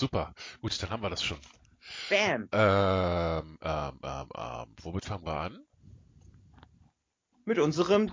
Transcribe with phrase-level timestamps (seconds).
[0.00, 0.34] super.
[0.60, 1.38] Gut, dann haben wir das schon.
[2.08, 2.48] Bam.
[2.52, 5.64] Ähm, ähm, ähm, ähm, womit fangen wir an?
[7.44, 8.12] Mit unserem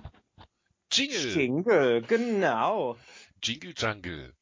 [0.92, 1.34] Jingle.
[1.34, 2.96] Jingle, genau.
[3.42, 4.34] Jingle Jungle.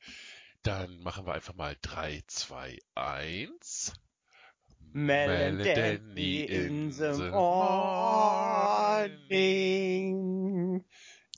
[0.63, 3.93] Dann machen wir einfach mal 3, 2, 1.
[4.93, 7.45] Mel and Danny in the morning.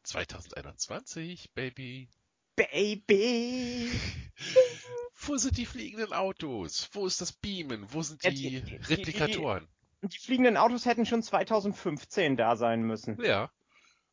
[0.04, 2.08] 2021, Baby.
[2.58, 3.90] Baby.
[5.14, 6.88] Wo sind die fliegenden Autos?
[6.92, 7.86] Wo ist das Beamen?
[7.92, 9.68] Wo sind Ja, die die- die- die- Replikatoren?
[10.02, 13.20] Die fliegenden Autos hätten schon 2015 da sein müssen.
[13.22, 13.50] Ja.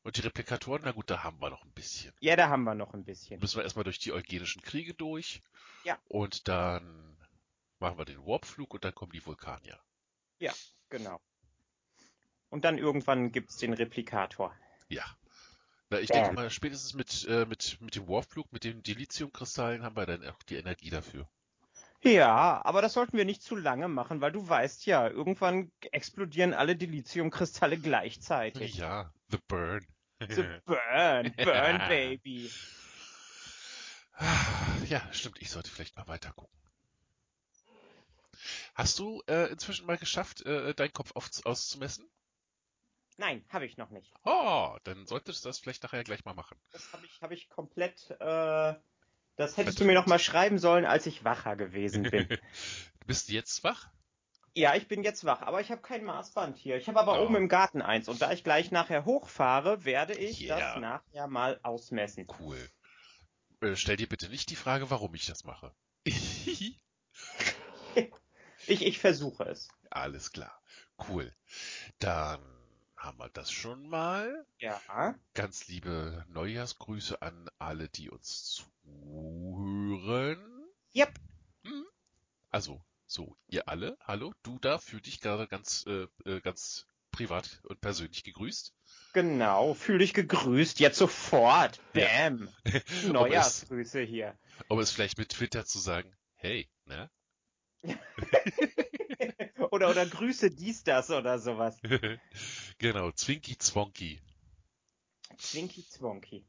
[0.04, 2.14] Und die Replikatoren, na gut, da haben wir noch ein bisschen.
[2.20, 3.40] Ja, da haben wir noch ein bisschen.
[3.40, 5.42] Müssen wir erstmal durch die eugenischen Kriege durch.
[5.84, 5.98] Ja.
[6.08, 7.18] Und dann
[7.80, 9.80] machen wir den Warpflug und dann kommen die Vulkanier.
[10.90, 11.20] Genau.
[12.50, 14.56] Und dann irgendwann gibt's den Replikator.
[14.88, 15.04] Ja.
[15.90, 19.96] Na, ich denke mal, spätestens mit, äh, mit, mit dem Warpflug, mit den Dilithiumkristallen haben
[19.96, 21.28] wir dann auch die Energie dafür.
[22.02, 26.54] Ja, aber das sollten wir nicht zu lange machen, weil du weißt ja, irgendwann explodieren
[26.54, 28.78] alle Dilithiumkristalle gleichzeitig.
[28.78, 29.86] Ja, The Burn.
[30.30, 32.52] So burn, burn, baby.
[34.88, 36.56] Ja, stimmt, ich sollte vielleicht mal weiter gucken.
[38.76, 42.08] Hast du äh, inzwischen mal geschafft, äh, deinen Kopf auf, auszumessen?
[43.18, 44.14] Nein, habe ich noch nicht.
[44.24, 46.58] Oh, dann solltest du das vielleicht nachher gleich mal machen.
[46.72, 48.10] Das habe ich, hab ich komplett.
[48.20, 48.74] Äh,
[49.38, 52.28] das hättest du mir noch mal schreiben sollen, als ich wacher gewesen bin.
[53.08, 53.90] Bist du jetzt wach?
[54.58, 56.78] ja, ich bin jetzt wach, aber ich habe kein Maßband hier.
[56.78, 57.26] Ich habe aber Oh.
[57.26, 60.58] oben im Garten eins und da ich gleich nachher hochfahre, werde ich Yeah.
[60.58, 62.26] das nachher mal ausmessen.
[62.40, 62.58] Cool.
[63.62, 65.74] Äh, stell dir bitte nicht die Frage, warum ich das mache.
[68.68, 69.68] Ich, ich versuche es.
[69.92, 70.60] Alles klar.
[71.08, 71.32] Cool.
[72.00, 72.42] Dann
[73.06, 74.46] haben wir das schon mal.
[74.58, 75.16] Ja.
[75.36, 80.40] Ganz liebe Neujahrsgrüße an alle, die uns zuhören.
[80.96, 81.14] Yep.
[81.64, 81.86] Hm?
[82.50, 87.62] Also, so, ihr alle, hallo, du da, fühl dich gerade ganz, äh, äh, ganz privat
[87.64, 88.74] und persönlich gegrüßt.
[89.14, 89.76] Genau.
[89.76, 90.80] Fühl dich gegrüßt.
[90.80, 91.80] Jetzt sofort.
[91.94, 92.08] Ja.
[92.08, 92.50] Bam.
[92.66, 94.38] Es, Neujahrsgrüße hier.
[94.68, 97.12] um es vielleicht mit Twitter zu sagen, hey, ne?
[99.72, 101.78] oder, oder Grüße dies, das oder sowas.
[102.78, 104.20] genau, Zwinky Zwonky.
[105.38, 106.46] Zwinky Zwonky.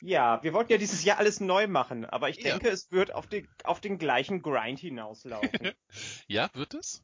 [0.00, 2.58] Ja, wir wollten ja dieses Jahr alles neu machen, aber ich Ja.
[2.58, 5.72] denke, es wird auf den, auf den gleichen Grind hinauslaufen.
[6.28, 7.02] Ja, wird es?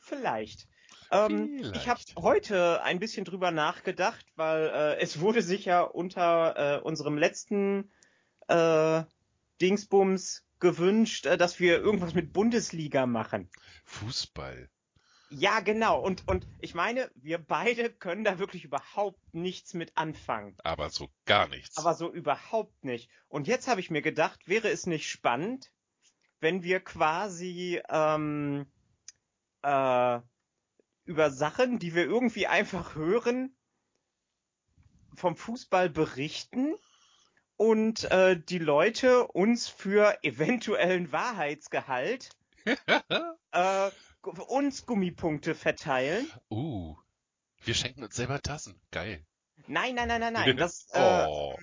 [0.00, 0.68] Vielleicht.
[1.10, 6.78] Ähm, ich habe heute ein bisschen drüber nachgedacht, weil äh, es wurde sich ja unter
[6.78, 7.90] äh, unserem letzten
[8.48, 9.04] äh,
[9.60, 13.50] Dingsbums gewünscht, äh, dass wir irgendwas mit Bundesliga machen.
[13.84, 14.68] Fußball.
[15.28, 16.00] Ja, genau.
[16.00, 20.56] Und, und ich meine, wir beide können da wirklich überhaupt nichts mit anfangen.
[20.62, 21.76] Aber so gar nichts.
[21.78, 23.10] Aber so überhaupt nicht.
[23.28, 25.72] Und jetzt habe ich mir gedacht, wäre es nicht spannend,
[26.38, 28.66] wenn wir quasi ähm,
[29.62, 30.20] äh,
[31.04, 33.56] über Sachen, die wir irgendwie einfach hören,
[35.14, 36.74] vom Fußball berichten
[37.56, 42.30] und äh, die Leute uns für eventuellen Wahrheitsgehalt
[43.52, 43.90] äh,
[44.48, 46.30] uns Gummipunkte verteilen.
[46.50, 46.96] uh,
[47.62, 48.80] wir schenken uns selber Tassen.
[48.90, 49.24] Geil.
[49.66, 50.56] Nein, nein, nein, nein, nein.
[50.56, 51.56] Das, äh, oh.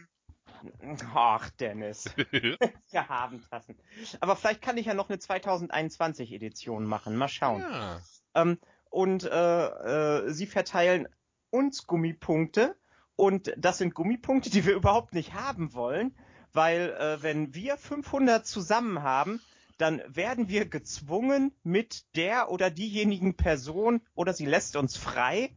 [1.13, 2.05] ach, Dennis.
[2.91, 3.77] Wir haben Tassen.
[4.19, 7.15] Aber vielleicht kann ich ja noch eine 2021 Edition machen.
[7.15, 7.61] Mal schauen.
[7.61, 8.01] ja.
[8.35, 8.59] Ähm,
[8.89, 11.07] und äh, äh, sie verteilen
[11.49, 12.75] uns Gummipunkte.
[13.15, 16.15] Und das sind Gummipunkte, die wir überhaupt nicht haben wollen,
[16.51, 19.41] weil äh, wenn wir 500 zusammen haben,
[19.77, 25.55] dann werden wir gezwungen, mit der oder diejenigen Person oder sie lässt uns frei,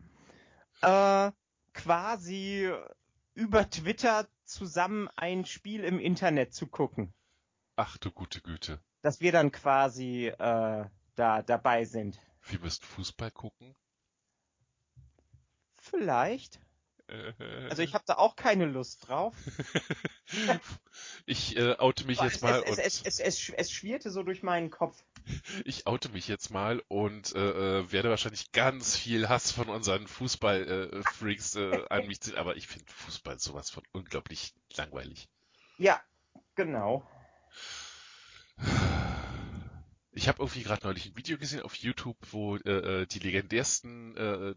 [0.81, 1.31] äh,
[1.75, 2.73] quasi
[3.35, 7.13] über Twitter zusammen ein Spiel im Internet zu gucken.
[7.77, 8.81] Ach du gute Güte.
[9.03, 10.85] Dass wir dann quasi äh,
[11.15, 12.19] da dabei sind.
[12.49, 13.77] Wir müssen Fußball gucken.
[15.79, 16.61] Vielleicht.
[17.09, 19.35] Äh, Also ich habe da auch keine Lust drauf.
[21.27, 24.23] ich äh, oute mich Aber jetzt mal es, und es, es, es, es, schwirrte so
[24.23, 25.05] durch meinen Kopf.
[25.65, 30.07] ich oute mich jetzt mal und äh, äh, werde wahrscheinlich ganz viel Hass von unseren
[30.07, 35.29] Fußball-Freaks äh, an mich ziehen, aber ich finde Fußball sowas von unglaublich langweilig.
[35.79, 36.01] Ja,
[36.55, 37.09] genau.
[40.13, 44.17] Ich habe irgendwie gerade neulich ein Video gesehen auf YouTube, wo äh, äh, die legendärsten
[44.17, 44.55] äh,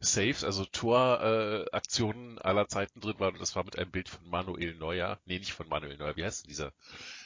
[0.00, 4.28] Saves, also Toraktionen äh, aller Zeiten drin waren und das war mit einem Bild von
[4.28, 5.20] Manuel Neuer.
[5.26, 6.72] Nee, nicht von Manuel Neuer, wie heißt denn dieser?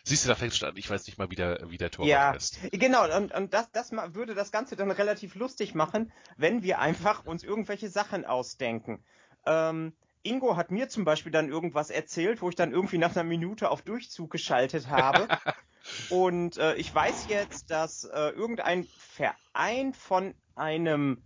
[0.05, 2.11] Siehst du, da fängt schon an, ich weiß nicht mal, wie der, wie der Torwart
[2.11, 2.61] Ja, heißt.
[2.73, 3.05] genau.
[3.17, 7.43] Und, und das, das würde das Ganze dann relativ lustig machen, wenn wir einfach uns
[7.45, 9.05] irgendwelche Sachen ausdenken.
[9.47, 13.25] Ähm, Ingo hat mir zum Beispiel dann irgendwas erzählt, wo ich dann irgendwie nach einer
[13.25, 15.29] Minute auf Durchzug geschaltet habe.
[16.09, 21.23] Und äh, ich weiß jetzt, dass äh, irgendein Verein von einem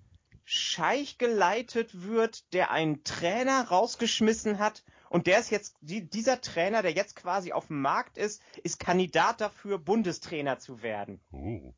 [0.50, 4.82] Scheich geleitet wird, der einen Trainer rausgeschmissen hat.
[5.10, 8.80] Und der ist jetzt, die, dieser Trainer, der jetzt quasi auf dem Markt ist, ist
[8.80, 11.20] Kandidat dafür, Bundestrainer zu werden.
[11.32, 11.74] Uh,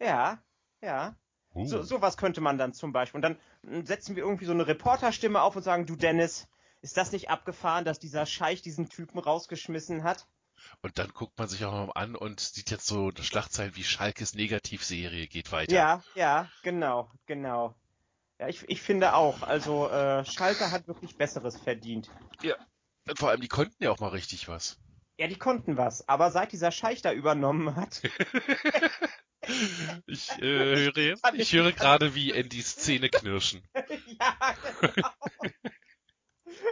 [0.00, 0.42] Ja,
[0.80, 1.14] ja.
[1.54, 1.66] uh.
[1.66, 3.18] So, sowas könnte man dann zum Beispiel.
[3.18, 6.48] Und dann mm, setzen wir irgendwie so eine Reporterstimme auf und sagen, du Dennis,
[6.80, 10.26] ist das nicht abgefahren, dass dieser Scheich diesen Typen rausgeschmissen hat?
[10.80, 14.34] Und dann guckt man sich auch mal an und sieht jetzt so Schlagzeilen wie Schalkes
[14.34, 15.74] Negativserie geht weiter.
[15.74, 17.74] Ja, ja, genau, genau.
[18.38, 19.42] Ja, ich, ich finde auch.
[19.42, 22.10] Also äh, Schalke hat wirklich Besseres verdient.
[23.08, 24.78] Und vor allem, die konnten ja auch mal richtig was.
[25.18, 28.02] Ja, die konnten was, aber seit dieser Scheich da übernommen hat,
[30.06, 33.62] Ich äh, höre, ich ich- höre gerade, wie Andys Zähne knirschen.
[34.20, 34.36] ja,
[34.80, 35.08] genau.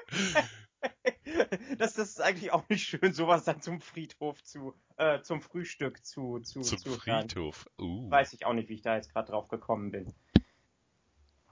[1.78, 6.04] das, das ist eigentlich auch nicht schön, sowas dann zum Friedhof zu, äh, zum Frühstück
[6.04, 6.98] zu, zu, Zum zu.
[6.98, 7.66] Friedhof.
[7.78, 8.10] Uh.
[8.10, 10.12] Weiß ich auch nicht, wie ich da jetzt gerade drauf gekommen bin.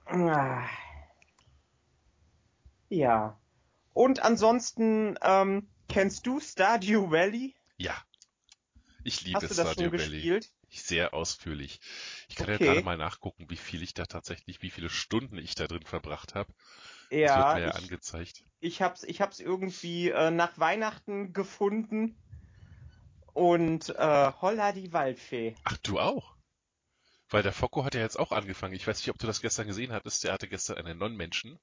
[0.05, 0.69] Ah.
[2.89, 3.41] Ja.
[3.93, 7.55] Und ansonsten, ähm, kennst du Stardew Valley?
[7.77, 8.03] Ja.
[9.05, 10.27] Ich liebe Hast du das Stardew schon Valley.
[10.27, 10.51] gespielt?
[10.69, 11.79] Sehr ausführlich.
[12.27, 12.59] Ich kann ja Okay.
[12.59, 16.35] gerade mal nachgucken, wie viel ich da tatsächlich, wie viele Stunden ich da drin verbracht
[16.35, 16.53] habe.
[17.21, 18.43] Das wird Ja, mir ja ich, angezeigt.
[18.61, 22.17] ich hab's, ich hab's irgendwie äh, nach Weihnachten gefunden.
[23.33, 25.55] Und äh, holla die Waldfee.
[25.65, 26.37] Ach, du auch?
[27.33, 28.75] Weil der Focko hat ja jetzt auch angefangen.
[28.75, 30.23] Ich weiß nicht, ob du das gestern gesehen hattest.
[30.23, 31.57] Der hatte gestern einen Non-Menschen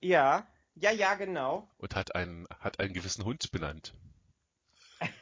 [0.00, 0.44] Ja,
[0.74, 1.70] ja, ja, genau.
[1.78, 3.94] und hat einen, hat einen gewissen Hund benannt.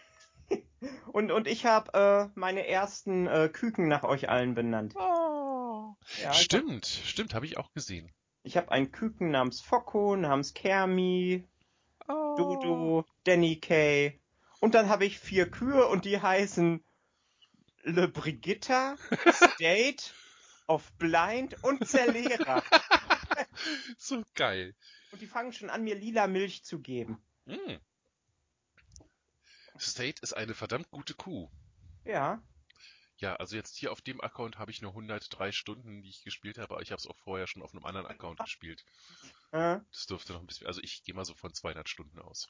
[1.13, 4.95] Und, und ich habe äh, meine ersten äh, Küken nach euch allen benannt.
[4.97, 5.95] Oh.
[6.21, 8.11] Ja, stimmt, stimmt, habe ich auch gesehen.
[8.43, 11.47] Ich habe einen Küken namens Focko, namens Kermi,
[12.09, 12.35] Oh.
[12.37, 14.19] Dodo, Danny Kay.
[14.59, 16.83] Und dann habe ich vier Kühe und die heißen
[17.83, 18.97] Le Brigitta,
[19.55, 20.13] State,
[20.67, 22.63] of Blind und Zerlera.
[23.99, 24.75] So geil.
[25.13, 27.23] Und die fangen schon an, mir lila Milch zu geben.
[27.45, 27.77] Mm.
[29.79, 31.49] State ist eine verdammt gute Kuh.
[32.05, 32.43] Ja.
[33.19, 36.59] Ja, also jetzt hier auf dem Account habe ich nur 103 Stunden, die ich gespielt
[36.59, 38.85] habe, aber ich habe es auch vorher schon auf einem anderen Account gespielt.
[39.53, 42.49] Äh, Das dürfte noch ein bisschen, also ich gehe mal so von 200 Stunden aus.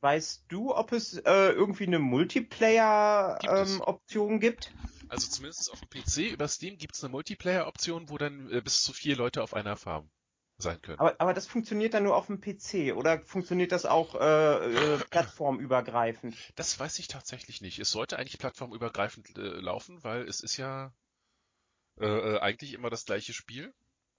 [0.00, 1.98] Weißt du, ob es äh, irgendwie eine.
[1.98, 4.72] Multiplayer-Option gibt?
[5.08, 8.82] Also zumindest auf dem PC über Steam gibt es eine Multiplayer-Option, wo dann äh, bis
[8.82, 10.10] zu vier Leute auf einer Farm
[10.58, 10.98] sein können.
[10.98, 14.98] Aber, aber das funktioniert dann nur auf dem PC oder funktioniert das auch äh, äh,
[15.10, 16.36] plattformübergreifend?
[16.56, 17.78] Das weiß ich tatsächlich nicht.
[17.78, 20.92] Es sollte eigentlich plattformübergreifend äh, laufen, weil es ist ja
[22.00, 23.74] äh, äh, eigentlich immer das gleiche Spiel.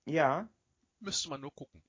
[0.06, 0.47] Ja,
[1.00, 1.83] Müsste man nur gucken.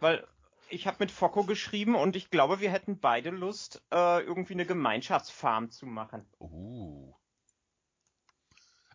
[0.00, 0.26] weil
[0.68, 4.66] ich habe mit Focko geschrieben und ich glaube, wir hätten beide Lust, äh, irgendwie eine
[4.66, 6.26] Gemeinschaftsfarm zu machen.
[6.40, 7.14] Uh.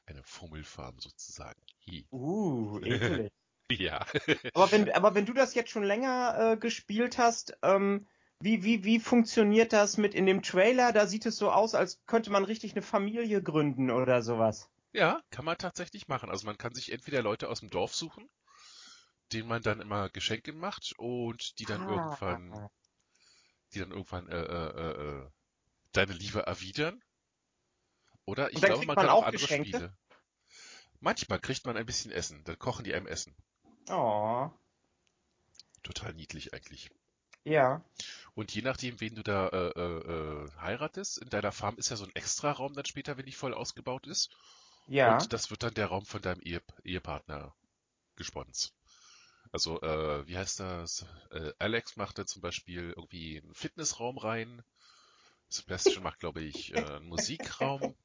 [0.06, 1.62] Eine Fummelfarm sozusagen.
[1.88, 2.06] Hi.
[2.12, 3.32] Uh, ekelig.
[3.72, 4.06] Ja.
[4.54, 8.06] aber wenn, aber wenn du das jetzt schon länger äh, gespielt hast, ähm,
[8.42, 10.92] wie, wie, wie funktioniert das mit in dem Trailer?
[10.92, 14.70] Da sieht es so aus, als könnte man richtig eine Familie gründen oder sowas.
[14.94, 16.30] Ja, kann man tatsächlich machen.
[16.30, 18.28] Also man kann sich entweder Leute aus dem Dorf suchen,
[19.34, 21.88] denen man dann immer Geschenke macht und die dann Ah.
[21.88, 22.70] irgendwann,
[23.74, 25.30] die dann irgendwann äh, äh, äh, äh,
[25.94, 27.02] deine Liebe erwidern.
[28.26, 29.80] Oder ich glaube, man man kann auch andere Geschenke?
[29.80, 29.98] Spiele.
[31.02, 33.36] Manchmal kriegt man ein bisschen Essen, dann kochen die einem Essen.
[33.90, 34.52] Oh,
[35.84, 36.90] Total niedlich eigentlich.
[37.44, 37.84] ja.
[38.34, 41.96] Und je nachdem, wen du da äh, äh, äh, heiratest, in deiner Farm ist ja
[41.96, 44.30] so ein Extra-Raum dann später, wenn die voll ausgebaut ist.
[44.88, 45.08] Ja.
[45.08, 47.56] Und das wird dann der Raum von deinem Ehe Ehepartner
[48.16, 48.74] gesponsert.
[49.54, 51.06] Also, äh, wie heißt das?
[51.32, 54.62] Äh, Alex macht da zum Beispiel irgendwie einen Fitnessraum rein.
[55.50, 57.96] Sebastian macht, glaube ich, äh, einen Musikraum.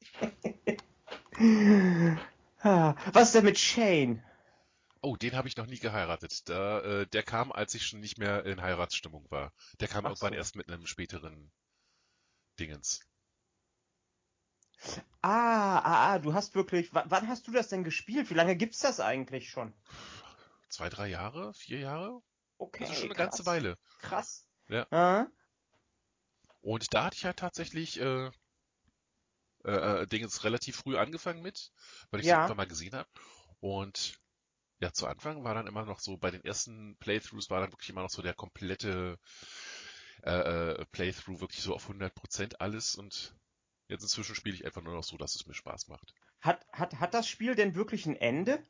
[2.62, 4.22] Ah, Was ist denn mit Shane?
[5.00, 6.46] Oh, den habe ich noch nie geheiratet.
[6.50, 9.54] Da, äh, der kam, als ich schon nicht mehr in Heiratsstimmung war.
[9.80, 10.34] Der kam Ach irgendwann so.
[10.34, 11.50] erst mit einem späteren
[12.58, 13.00] Dingens.
[15.22, 16.94] Ah, ah, ah, du hast wirklich.
[16.94, 18.30] wa- Wann hast du das denn gespielt?
[18.30, 19.72] Wie lange gibt's das eigentlich schon?
[20.76, 21.54] Zwei, drei Jahre?
[21.54, 22.20] Vier Jahre?
[22.60, 22.84] Okay.
[22.84, 23.78] Also schon eine krass, ganze Weile.
[23.98, 24.46] Krass.
[24.68, 24.86] Ja.
[24.90, 25.26] Ah,
[26.60, 28.30] Und da hatte ich halt tatsächlich äh,
[29.64, 29.70] äh,
[30.02, 31.72] äh, Dingens relativ früh angefangen mit,
[32.10, 32.36] weil ich es Ja.
[32.36, 33.08] irgendwann mal gesehen habe.
[33.60, 34.18] Und
[34.80, 37.90] ja, zu Anfang war dann immer noch so, bei den ersten Playthroughs war dann wirklich
[37.90, 39.18] immer noch so der komplette
[40.24, 40.30] äh,
[40.80, 43.34] äh, Playthrough wirklich so auf 100% alles und
[43.88, 46.14] jetzt inzwischen spiele ich einfach nur noch so, dass es mir Spaß macht.
[46.40, 48.66] Hat, hat, hat das Spiel denn wirklich ein Ende?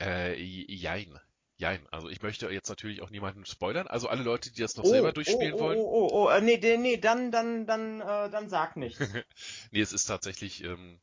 [0.00, 1.18] Äh, jein.
[1.56, 3.86] Jein, also ich möchte jetzt natürlich auch niemanden spoilern.
[3.88, 5.84] Also alle Leute, die das noch Oh, selber oh, durchspielen oh, wollen.
[5.84, 9.18] oh, oh, oh, äh, nee, nee, dann, dann, dann, äh, dann sag nichts.
[9.72, 11.00] nee, es ist tatsächlich, ähm,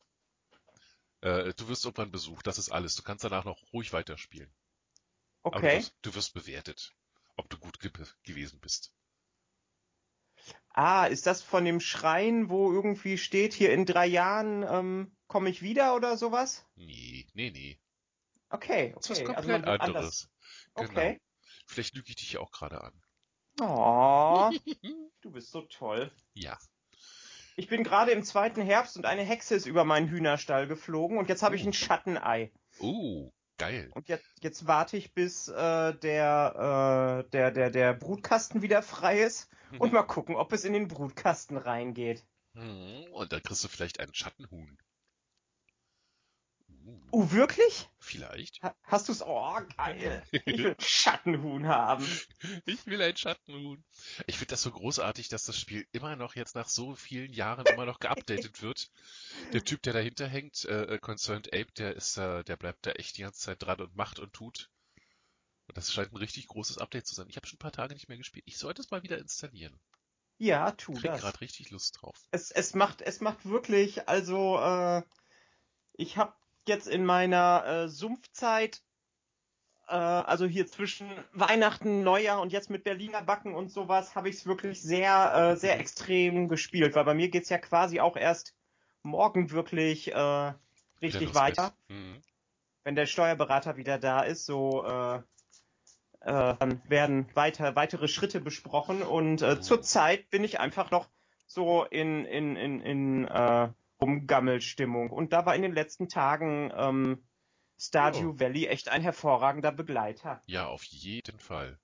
[1.22, 2.94] äh, du wirst irgendwann besucht, das ist alles.
[2.96, 4.52] Du kannst danach noch ruhig weiterspielen.
[5.50, 5.72] Aber du Okay.
[5.72, 6.94] wirst, du wirst bewertet,
[7.36, 7.92] ob du gut ge
[8.24, 8.92] gewesen bist.
[10.74, 15.48] Ah, ist das von dem Schrein, wo irgendwie steht, hier in drei Jahren ähm, komme
[15.48, 16.66] ich wieder oder sowas?
[16.76, 17.78] Nee, nee, nee.
[18.52, 19.34] Okay, Das ist was okay.
[19.36, 19.88] Also komplett anders.
[19.88, 20.30] anderes.
[20.74, 20.88] Genau.
[20.90, 21.20] Okay.
[21.66, 23.02] Vielleicht lüge ich dich ja auch gerade an.
[23.60, 24.50] Oh,
[25.22, 26.10] du bist so toll.
[26.34, 26.58] Ja.
[27.56, 31.28] Ich bin gerade im zweiten Herbst und eine Hexe ist über meinen Hühnerstall geflogen und
[31.28, 31.68] jetzt habe ich Oh.
[31.68, 32.50] ein Schattenei.
[32.78, 33.90] Oh, geil.
[33.94, 39.22] Und jetzt, jetzt warte ich, bis äh, der, äh, der, der, der Brutkasten wieder frei
[39.22, 42.24] ist und mal gucken, ob es in den Brutkasten reingeht.
[42.54, 44.76] Hm, Und dann kriegst du vielleicht einen Schattenhuhn.
[46.84, 47.88] Uh, Oh, wirklich?
[47.98, 48.62] vielleicht.
[48.62, 49.22] Ha- Hast du's?
[49.22, 50.22] Oh, geil.
[50.32, 52.06] Ich will einen Schattenhuhn haben.
[52.66, 53.84] Ich will ein Schattenhuhn.
[54.26, 57.66] Ich finde das so großartig, dass das Spiel immer noch jetzt nach so vielen Jahren
[57.66, 58.90] immer noch geupdatet wird.
[59.52, 62.92] Der Typ, der dahinter hängt, äh, äh, Concerned Ape, der ist, äh, der bleibt da
[62.92, 64.70] echt die ganze Zeit dran und macht und tut.
[65.68, 67.28] Und das scheint ein richtig großes Update zu sein.
[67.28, 68.44] Ich habe schon ein paar Tage nicht mehr gespielt.
[68.46, 69.78] Ich sollte es mal wieder installieren.
[70.38, 71.20] Ja, tu Krieg das.
[71.20, 72.16] gerade richtig Lust drauf.
[72.32, 75.02] Es, es macht, es macht wirklich, also, äh,
[75.94, 76.34] ich habe
[76.68, 78.82] jetzt in meiner äh, Sumpfzeit,
[79.88, 84.36] äh, also hier zwischen Weihnachten, Neujahr und jetzt mit Berliner Backen und sowas, habe ich
[84.36, 88.54] es wirklich sehr, äh, sehr extrem gespielt, weil bei mir geht's ja quasi auch erst
[89.02, 90.52] morgen wirklich äh,
[91.00, 91.72] richtig weiter.
[91.88, 92.22] Mhm.
[92.84, 95.16] wenn der Steuerberater wieder da ist, so äh,
[96.20, 99.60] äh, dann werden weiter weitere Schritte besprochen und äh, Oh.
[99.60, 101.08] zurzeit bin ich einfach noch
[101.46, 103.68] so in in in in äh,
[104.02, 107.24] Rumgammelstimmung und da war in den letzten Tagen ähm,
[107.78, 108.40] Stardew Oh.
[108.40, 110.42] Valley echt ein hervorragender Begleiter.
[110.46, 111.78] Ja, auf jeden Fall.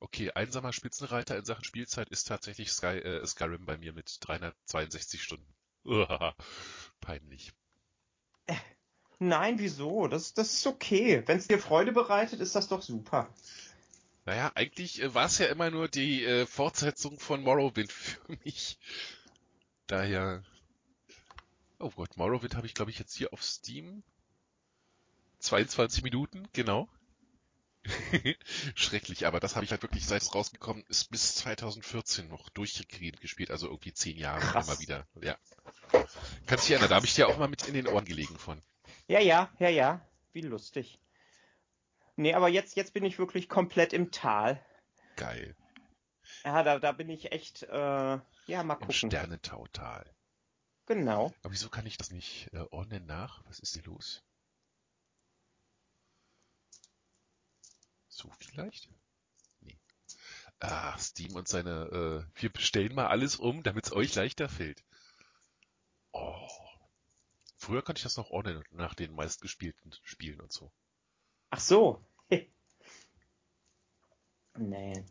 [0.00, 5.22] Okay, einsamer Spitzenreiter in Sachen Spielzeit ist tatsächlich Sky, äh, Skyrim bei mir mit 362
[5.22, 5.46] Stunden.
[5.84, 6.34] Uhaha,
[7.00, 7.52] Peinlich.
[9.18, 10.08] Nein, wieso?
[10.08, 11.22] Das das ist okay.
[11.26, 13.32] Wenn es dir Freude bereitet, ist das doch super.
[14.24, 18.78] Naja, eigentlich äh, war es ja immer nur die äh, Fortsetzung von Morrowind für mich.
[19.86, 20.42] Daher.
[21.82, 24.04] Oh Gott, Morrowind habe ich, glaube ich, jetzt hier auf Steam.
[25.40, 26.88] 22 Minuten, genau.
[28.76, 33.20] Schrecklich, aber das habe ich halt wirklich, seit es rausgekommen ist, bis 2014 noch durchgehend
[33.20, 34.68] gespielt, also irgendwie zehn Jahre Krass.
[34.68, 35.06] immer wieder.
[35.20, 35.36] Ja.
[36.46, 38.62] Kannst dich erinnern, da habe ich dir auch mal mit in den Ohren gelegen von.
[39.08, 40.06] Ja, ja, ja, ja.
[40.32, 41.00] Wie lustig.
[42.14, 44.64] Nee, aber jetzt jetzt bin ich wirklich komplett im Tal.
[45.16, 45.56] Geil.
[46.44, 47.76] Ja, da da bin ich echt äh,
[48.46, 48.92] ja, mal Im gucken.
[48.92, 50.08] Sternentautal.
[50.86, 51.32] Genau.
[51.42, 53.44] Aber wieso kann ich das nicht äh, ordnen nach?
[53.46, 54.22] Was ist hier los?
[58.08, 58.90] So vielleicht?
[59.60, 59.78] Nee.
[60.60, 64.84] Ah, Steam und seine, äh, wir bestellen mal alles um, damit es euch leichter fällt.
[66.12, 66.48] Oh.
[67.56, 70.72] Früher konnte ich das noch ordnen nach den meistgespielten Spielen und so.
[71.50, 72.04] Ach so.
[74.58, 75.02] Nee.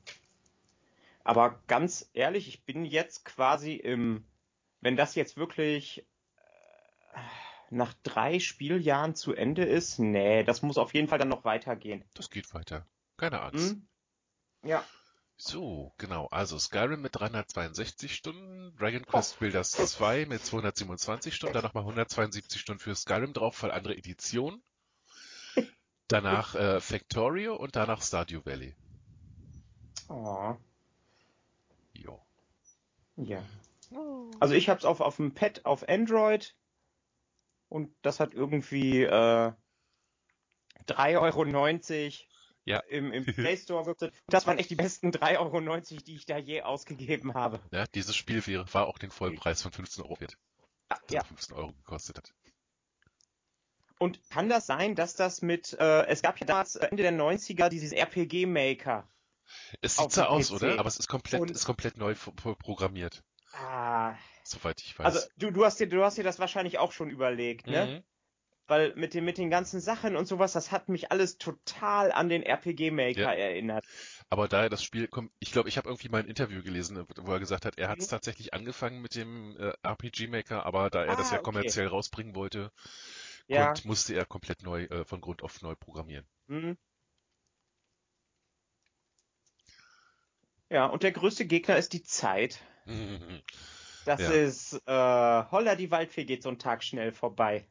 [1.23, 4.23] Aber ganz ehrlich, ich bin jetzt quasi im,
[4.81, 6.05] wenn das jetzt wirklich
[7.13, 7.19] äh,
[7.69, 12.03] nach drei Spieljahren zu Ende ist, nee, das muss auf jeden Fall dann noch weitergehen.
[12.13, 12.85] Das geht weiter.
[13.17, 13.71] Keine Angst.
[13.71, 13.88] Hm?
[14.63, 14.83] Ja.
[15.38, 16.27] So, genau.
[16.27, 22.61] Also Skyrim mit 362 Stunden, Dragon Quest Builders 2 mit 227 Stunden, dann nochmal 172
[22.61, 24.61] Stunden für Skyrim drauf, weil andere Edition.
[26.07, 28.75] Danach äh, Factorio und danach Stardew Valley.
[30.09, 30.55] Oh,
[31.93, 32.21] Jo.
[33.15, 33.41] ja.
[34.39, 36.55] Also ich hab's auf, auf dem Pad auf Android
[37.69, 39.51] und das hat irgendwie äh,
[40.88, 41.45] 3,90 Euro
[42.65, 42.79] Ja.
[42.89, 44.13] im, im Play Store gekostet.
[44.27, 45.69] Das waren echt die besten 3,90 Euro,
[46.05, 47.60] die ich da je ausgegeben habe.
[47.71, 50.38] Ja, dieses Spiel wäre, war auch den Vollpreis von 15 Euro wert.
[50.89, 51.24] Ja, Das ja.
[51.24, 52.33] 15 Euro gekostet hat.
[54.00, 57.13] Und kann das sein, dass das mit, äh, es gab ja damals äh, Ende der
[57.13, 59.07] 90er dieses RPG Maker.
[59.81, 60.55] Es Auf sieht so aus, PC.
[60.55, 60.79] oder?
[60.79, 63.24] Aber es ist komplett, Und- ist komplett neu pro- pro- programmiert.
[63.53, 65.17] Ah, Soweit ich weiß.
[65.17, 67.89] also du, du hast dir, du hast dir das wahrscheinlich auch schon überlegt, ne?
[67.89, 68.03] Mhm.
[68.67, 72.29] Weil mit den, mit den ganzen Sachen und sowas, das hat mich alles total an
[72.29, 73.36] den RPG Maker Ja.
[73.36, 73.86] erinnert.
[74.29, 77.31] Aber daher das Spiel kommt, ich glaube, ich habe irgendwie mal ein Interview gelesen, wo
[77.34, 78.10] er gesagt hat, er hat es Mhm.
[78.10, 81.75] tatsächlich angefangen mit dem äh, RPG Maker, aber da er das Ah, ja okay.
[81.77, 82.72] kommerziell rausbringen wollte,
[83.48, 83.81] Ja.
[83.81, 86.27] konnt, musste er komplett neu, äh, von Grund auf neu programmieren.
[86.48, 86.77] Mhm.
[90.71, 92.61] Ja, und der größte Gegner ist die Zeit.
[94.05, 94.31] Das Ja.
[94.31, 97.67] ist, äh, holla, die Waldfee geht so ein Tag schnell vorbei.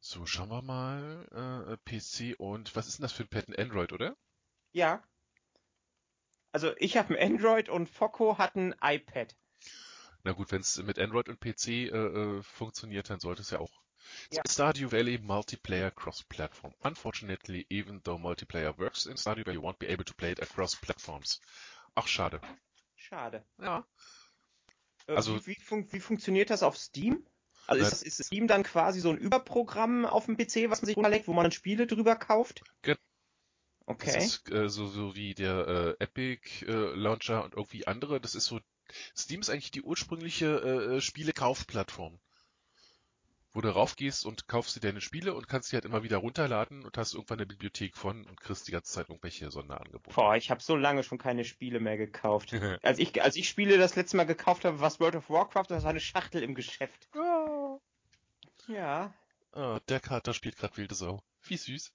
[0.00, 1.26] So, schauen wir mal.
[1.68, 3.48] Äh, PC und was ist denn das für ein Pad?
[3.48, 4.16] Ein Android, oder?
[4.72, 5.02] Ja.
[6.52, 9.36] Also ich habe ein Android und Foco hat ein iPad.
[10.24, 13.60] Na gut, wenn es mit Android und PC äh, äh, funktioniert, dann sollte es ja
[13.60, 13.83] auch.
[14.32, 14.42] Ja.
[14.48, 16.74] Stardew Valley Multiplayer Cross-Platform.
[16.80, 20.42] Unfortunately, even though multiplayer works in Stardew Valley, you won't be able to play it
[20.42, 21.40] across platforms.
[21.94, 22.40] Ach, schade.
[22.96, 23.44] Schade.
[23.60, 23.86] Ja.
[25.06, 27.26] Äh, Also- wie, wie, fun wie funktioniert das auf Steam?
[27.66, 30.82] Also Na- ist, das, ist Steam dann quasi so ein Überprogramm auf dem PC, was
[30.82, 32.62] man sich runterlegt, wo man dann Spiele drüber kauft?
[32.82, 32.96] Ge-
[33.86, 34.14] Okay.
[34.14, 38.18] Das ist äh, so, so wie der äh, Epic äh, Launcher und irgendwie andere.
[38.18, 38.58] Das ist so.
[39.14, 40.46] Steam ist eigentlich die ursprüngliche
[40.96, 42.18] äh, Spiele-Kaufplattform.
[43.54, 46.84] Wo du raufgehst und kaufst dir deine Spiele und kannst die halt immer wieder runterladen
[46.84, 50.14] und hast irgendwann eine Bibliothek von und kriegst die ganze Zeit irgendwelche Sonderangebote.
[50.14, 52.52] Boah, ich habe so lange schon keine Spiele mehr gekauft.
[52.82, 55.84] Als ich, als ich Spiele das letzte Mal gekauft habe, war World of Warcraft, das
[55.84, 57.08] war eine Schachtel im Geschäft.
[58.66, 59.12] Ja.
[59.52, 61.22] Ah, der Kater spielt gerade wilde Sau.
[61.42, 61.92] Wie süß.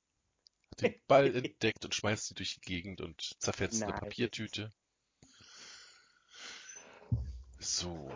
[0.71, 4.01] Hat den Ball entdeckt und schmeißt ihn durch die Gegend und zerfetzt eine Nice.
[4.01, 4.71] Papiertüte.
[7.59, 8.11] So.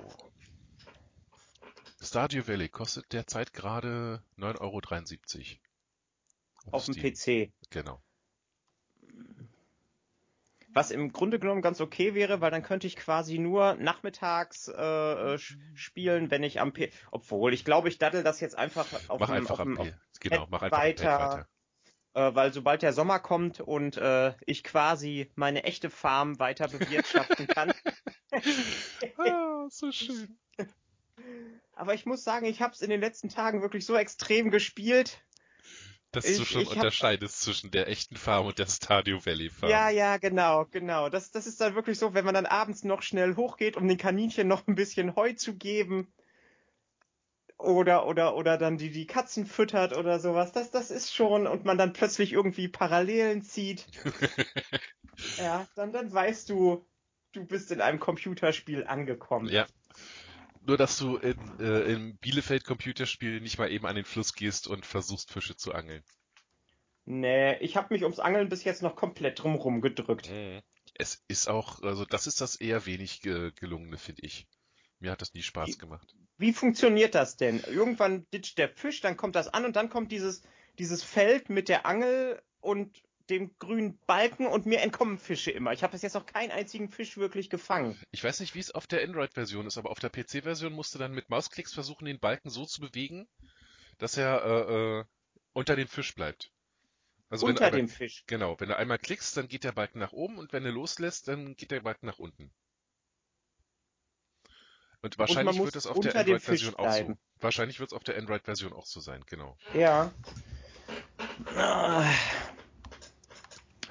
[2.04, 4.82] Stardew Valley kostet derzeit gerade 9,73 Euro.
[6.72, 7.50] Auf dem Steam.
[7.50, 7.54] PC.
[7.70, 8.02] Genau.
[10.74, 15.34] Was im Grunde genommen ganz okay wäre, weil dann könnte ich quasi nur nachmittags äh,
[15.34, 15.38] äh,
[15.76, 16.92] spielen, wenn ich am P.
[17.12, 19.86] Obwohl, ich glaube, ich daddel das jetzt einfach auf Mach dem, einfach auf am dem,
[19.86, 19.94] P.
[20.20, 21.48] Genau, mach einfach am weiter.
[22.16, 22.30] weiter.
[22.32, 27.48] äh, weil sobald der Sommer kommt und äh, ich quasi meine echte Farm weiter bewirtschaften
[27.48, 27.74] kann.
[29.18, 30.40] Ah, so schön.
[31.76, 35.22] Aber ich muss sagen, ich habe es in den letzten Tagen wirklich so extrem gespielt.
[36.12, 39.50] Dass Ich- du schon ich hab- unterscheidest zwischen der echten Farm und der Stardew Valley
[39.50, 39.72] Farm.
[39.72, 41.10] Ja, ja, genau, genau.
[41.10, 43.98] Das, das ist dann wirklich so, wenn man dann abends noch schnell hochgeht, um den
[43.98, 46.14] Kaninchen noch ein bisschen Heu zu geben.
[47.58, 50.52] Oder, oder, oder dann die, die Katzen füttert oder sowas.
[50.52, 53.88] Das, das ist schon, und man dann plötzlich irgendwie Parallelen zieht.
[55.38, 56.86] Ja, dann, dann weißt du,
[57.32, 59.48] du bist in einem Computerspiel angekommen.
[59.48, 59.66] Ja.
[60.66, 64.86] Nur, dass du in, äh, im Bielefeld-Computerspiel nicht mal eben an den Fluss gehst und
[64.86, 66.04] versuchst, Fische zu angeln.
[67.06, 70.32] Nee, ich habe mich ums Angeln bis jetzt noch komplett drumrum gedrückt.
[70.96, 74.48] Es ist auch, also das ist das eher wenig ge gelungene, finde ich.
[75.00, 76.16] Mir hat das nie Spaß Die- gemacht.
[76.38, 77.62] Wie funktioniert das denn?
[77.68, 80.42] Irgendwann ditcht der Fisch, dann kommt das an und dann kommt dieses,
[80.80, 85.72] dieses Feld mit der Angel und dem grünen Balken und mir entkommen Fische immer.
[85.72, 87.98] Ich habe bis jetzt noch keinen einzigen Fisch wirklich gefangen.
[88.12, 91.00] Ich weiß nicht, wie es auf der Android-Version ist, aber auf der PC-Version musst du
[91.00, 93.28] dann mit Mausklicks versuchen, den Balken so zu bewegen,
[93.98, 95.06] dass er äh, äh,
[95.54, 96.52] unter dem Fisch bleibt.
[97.30, 98.24] Also unter einmal, dem Fisch.
[98.28, 101.28] Genau, wenn du einmal klickst, dann geht der Balken nach oben und wenn du loslässt,
[101.28, 102.52] dann geht der Balken nach unten.
[105.02, 107.18] Und wahrscheinlich muss wird es auf der Android-Version auch so.
[107.40, 109.58] Wahrscheinlich wird es auf der Android-Version auch so sein, genau.
[109.74, 110.14] Ja.
[111.56, 112.06] Ah.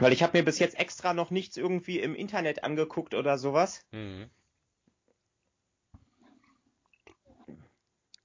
[0.03, 3.87] Weil ich habe mir bis jetzt extra noch nichts irgendwie im Internet angeguckt oder sowas.
[3.93, 4.29] Mhm.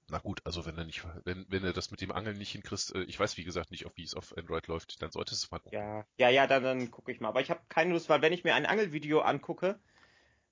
[0.10, 2.96] Na gut, also wenn du nicht, wenn, wenn du das mit dem Angeln nicht hinkriegst,
[2.96, 5.52] äh, ich weiß wie gesagt nicht, wie es auf Android läuft, dann solltest du es
[5.52, 5.78] mal gucken.
[5.78, 7.28] Ja, ja, ja, dann, dann gucke ich mal.
[7.28, 9.80] Aber ich habe keine Lust, weil wenn ich mir ein Angelvideo angucke,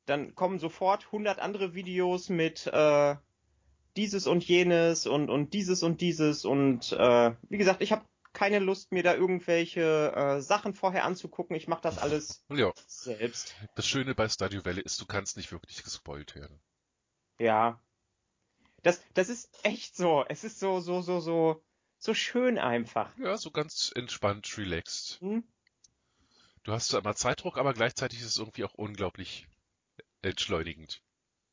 [0.06, 3.16] dann kommen sofort 100 andere Videos mit äh,
[3.98, 8.60] dieses und jenes und, und dieses und dieses und äh, wie gesagt, ich habe keine
[8.60, 11.56] Lust, mir da irgendwelche äh, Sachen vorher anzugucken.
[11.56, 13.56] Ich mache das alles Ja, selbst.
[13.76, 16.62] das Schöne bei Stardew Valley ist, du kannst nicht wirklich gespoilt werden.
[17.40, 17.82] Ja.
[18.84, 20.24] Das, das ist echt so.
[20.30, 21.64] Es ist so, so, so, so,
[21.98, 23.18] so schön einfach.
[23.18, 25.20] Ja, so ganz entspannt, relaxed.
[25.22, 25.44] Hm?
[26.64, 29.48] Du hast zwar immer Zeitdruck, aber gleichzeitig ist es irgendwie auch unglaublich
[30.22, 31.02] entschleunigend.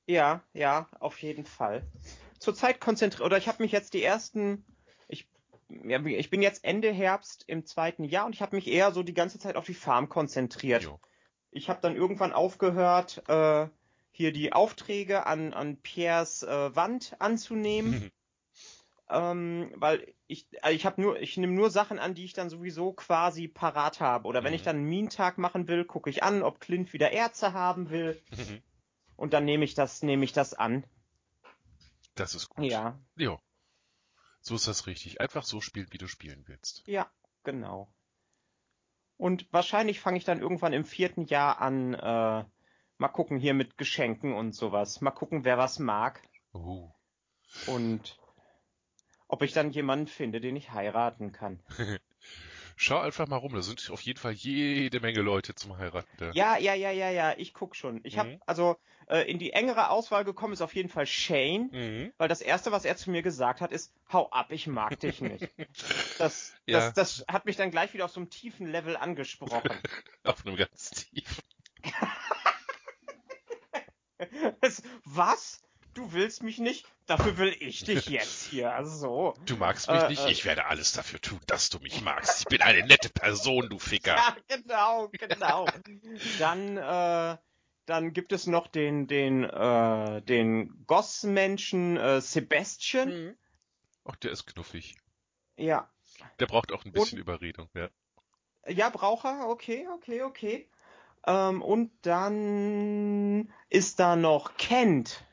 [0.07, 1.87] Ja, ja, auf jeden Fall.
[2.39, 4.65] Zurzeit konzentriere, oder ich habe mich jetzt die ersten,
[5.85, 9.03] ja, ich bin jetzt Ende Herbst im zweiten Jahr und ich habe mich eher so
[9.03, 10.83] die ganze Zeit auf die Farm konzentriert.
[10.83, 10.99] Jo.
[11.51, 13.69] Ich habe dann irgendwann aufgehört, äh,
[14.11, 18.11] hier die Aufträge an, an Pierres äh, Wand anzunehmen,
[19.11, 22.51] ähm, weil ich, also ich habe nur, ich nehme nur Sachen an, die ich dann
[22.51, 24.27] sowieso quasi parat habe.
[24.29, 24.67] Oder wenn ich Mhm.
[24.67, 28.21] dann einen Minentag machen will, gucke ich an, ob Clint wieder Erze haben will
[29.17, 30.85] und dann nehme ich das, nehme ich das an.
[32.15, 32.65] Das ist gut.
[32.65, 33.39] Ja, Jo.
[34.43, 35.21] So ist das richtig.
[35.21, 36.83] Einfach so spielen, wie du spielen willst.
[36.87, 37.11] ja,
[37.45, 37.93] genau.
[39.17, 42.45] Und wahrscheinlich fange ich dann irgendwann im vierten Jahr an, äh,
[42.99, 45.01] mal gucken hier mit Geschenken und sowas.
[45.01, 46.21] Mal gucken, wer was mag
[46.53, 46.91] Oh.
[47.69, 48.19] und
[49.29, 51.63] ob ich dann jemanden finde, den ich heiraten kann.
[52.85, 56.33] Schau einfach mal rum, da sind auf jeden Fall jede Menge Leute zum Heiraten da.
[56.33, 58.01] Ja, ja, ja, ja, ja, ich guck schon.
[58.03, 58.43] Ich habe Mhm.
[58.45, 62.13] also äh, in die engere Auswahl gekommen ist auf jeden Fall Shane, Mhm.
[62.19, 65.21] weil das erste, was er zu mir gesagt hat, ist hau ab, ich mag dich
[65.21, 65.49] nicht.
[66.19, 66.91] Das, Ja.
[66.91, 69.63] das, das hat mich dann gleich wieder auf so einem tiefen Level angesprochen.
[70.25, 71.45] Auf einem ganz tiefen.
[74.61, 75.61] Es- was?
[75.95, 76.87] Du willst mich nicht?
[77.07, 78.73] Dafür will ich dich jetzt hier.
[78.75, 79.35] Also.
[79.45, 80.31] Du magst mich Äh, nicht, äh.
[80.31, 82.41] ich werde alles dafür tun, dass du mich magst.
[82.41, 84.15] Ich bin eine nette Person, du Ficker.
[84.15, 85.67] Ja, genau, genau.
[86.39, 87.37] Dann, äh,
[87.87, 93.09] dann gibt es noch den, den, äh, den Gossmenschen äh, Sebastian.
[93.09, 93.37] Mhm.
[94.05, 94.97] Ach, der ist knuffig.
[95.57, 95.91] Ja.
[96.39, 97.89] Der braucht auch ein bisschen Überredung, ja.
[98.69, 99.49] Ja, braucht er.
[99.49, 100.71] Okay, okay, okay.
[101.27, 105.25] Ähm, und dann ist da noch Kent,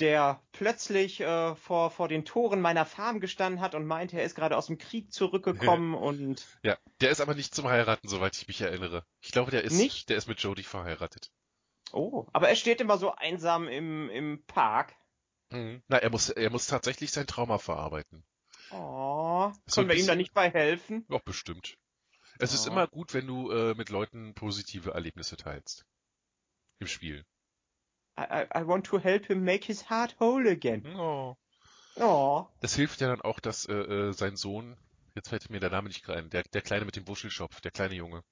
[0.00, 4.34] der plötzlich äh, vor, vor den Toren meiner Farm gestanden hat und meinte, er ist
[4.34, 8.46] gerade aus dem Krieg zurückgekommen und Ja, der ist aber nicht zum Heiraten, soweit ich
[8.48, 9.04] mich erinnere.
[9.20, 10.08] Ich glaube, der ist, Nicht?
[10.10, 11.30] der ist mit Jodie verheiratet.
[11.92, 14.94] oh, aber er steht immer so einsam im, im Park.
[15.50, 15.82] Mhm.
[15.88, 18.24] Na, er muss, er muss tatsächlich sein Trauma verarbeiten.
[18.72, 21.06] Oh, So können wir ihm da bisschen- nicht bei helfen?
[21.08, 21.76] Doch, bestimmt.
[22.38, 22.72] Es ist Ja.
[22.72, 25.86] immer gut, wenn du äh, mit Leuten positive Erlebnisse teilst.
[26.80, 27.24] Im Spiel.
[28.18, 30.84] I, I, want to help him make his heart whole again.
[30.96, 31.36] Oh.
[31.98, 34.76] Oh, Das hilft ja dann auch, dass äh, äh, sein Sohn,
[35.14, 37.94] jetzt fällt mir der Name nicht rein, der, der Kleine mit dem Wuschelschopf, der kleine
[37.94, 38.22] Junge.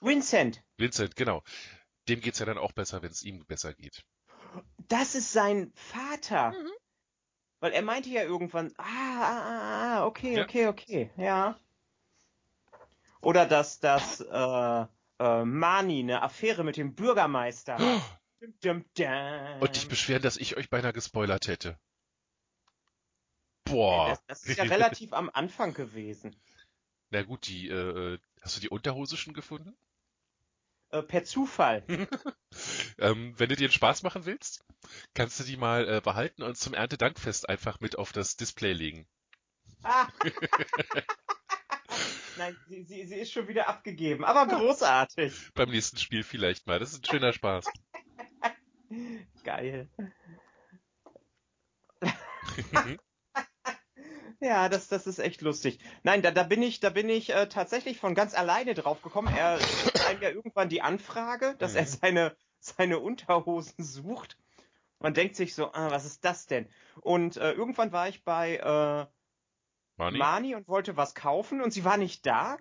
[0.00, 1.42] Vincent, Vincent, genau.
[2.08, 4.04] Dem geht's ja dann auch besser, wenn es ihm besser geht.
[4.88, 6.54] das ist sein Vater.
[7.60, 10.44] Weil er meinte ja irgendwann, ah, ah, ah, ah, okay, Ja.
[10.44, 11.58] okay, okay, ja.
[13.20, 14.86] Oder dass, dass äh,
[15.18, 18.02] äh, Mani eine Affäre mit dem Bürgermeister hat.
[18.40, 21.78] Und dich beschweren, dass ich euch beinahe gespoilert hätte.
[23.64, 24.10] Boah.
[24.10, 26.34] das, das ist ja relativ am Anfang gewesen.
[27.10, 29.76] Na gut, die, äh, äh, hast du die Unterhose schon gefunden?
[30.90, 31.84] Äh, per Zufall.
[32.98, 34.64] Ähm, wenn du dir einen Spaß machen willst,
[35.14, 39.06] kannst du die mal äh, behalten und zum Erntedankfest einfach mit auf das Display legen.
[39.84, 40.08] Ah.
[42.38, 45.50] Nein, sie, sie, sie ist schon wieder abgegeben, aber großartig.
[45.54, 46.80] Beim nächsten Spiel vielleicht mal.
[46.80, 47.66] Das ist ein schöner Spaß.
[49.44, 49.88] Geil.
[54.40, 55.80] Ja, das, das ist echt lustig.
[56.04, 59.28] Nein, da, da bin ich, da bin ich äh, tatsächlich von ganz alleine drauf gekommen.
[59.36, 59.58] Er
[60.06, 61.86] einem ja irgendwann die Anfrage, dass er Mhm.
[61.86, 64.38] seine, seine Unterhosen sucht.
[65.00, 66.68] Man denkt sich so, ah, was ist das denn?
[67.00, 69.06] Und äh, irgendwann war ich bei äh,
[69.96, 70.18] Mani?
[70.18, 72.58] Mani und wollte was kaufen und sie war nicht da.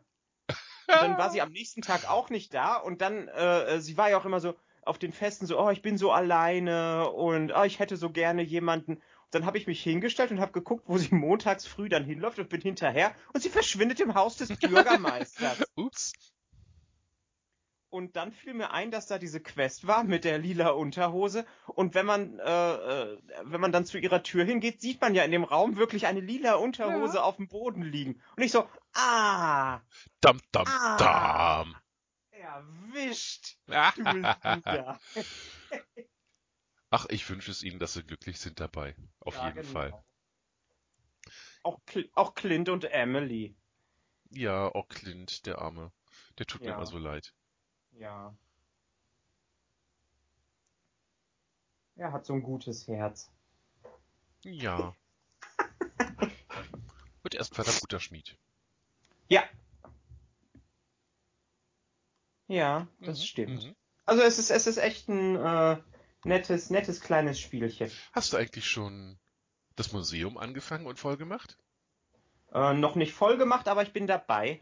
[0.87, 3.97] Und dann war sie am nächsten Tag auch nicht da und dann, äh, äh, sie
[3.97, 4.55] war ja auch immer so
[4.87, 8.41] auf den Festen so, oh, ich bin so alleine und oh, ich hätte so gerne
[8.41, 8.93] jemanden.
[8.93, 12.39] Und dann habe ich mich hingestellt und habe geguckt, wo sie montags früh dann hinläuft
[12.39, 15.63] und bin hinterher und sie verschwindet im Haus des Bürgermeisters.
[15.75, 16.13] Ups.
[17.89, 21.45] Und dann fiel mir ein, dass da diese Quest war mit der lila Unterhose.
[21.67, 25.23] Und wenn man, äh, äh, wenn man dann zu ihrer Tür hingeht, sieht man ja
[25.23, 28.21] in dem Raum wirklich eine lila Unterhose auf dem Boden liegen.
[28.35, 29.79] Und ich so, ah,
[30.19, 30.97] Dam, dam, Ah.
[30.97, 31.75] dam.
[32.57, 33.57] Erwischt.
[36.89, 38.95] Ach, ich wünsche es Ihnen, dass Sie glücklich sind dabei.
[39.19, 39.73] Auf Ja, jeden genau.
[39.73, 40.03] Fall.
[41.63, 43.55] Auch, Cl auch Clint und Emily.
[44.31, 45.91] Ja, auch Clint, der Arme.
[46.37, 46.75] Der tut mir Ja.
[46.77, 47.33] immer so leid.
[47.91, 48.33] Ja.
[51.97, 53.29] Er hat so ein gutes Herz.
[54.43, 54.95] Ja.
[57.23, 58.37] Wird erst verdammt guter Schmied.
[59.29, 59.43] Ja.
[62.47, 63.65] Ja, das Mhm, stimmt.
[63.65, 63.75] mhm.
[64.05, 65.77] Also es ist, es ist echt ein äh,
[66.23, 67.91] nettes, nettes kleines Spielchen.
[68.13, 69.19] Hast du eigentlich schon
[69.75, 71.57] das Museum angefangen und voll gemacht?
[72.53, 74.61] Äh, noch nicht voll gemacht, aber ich bin dabei.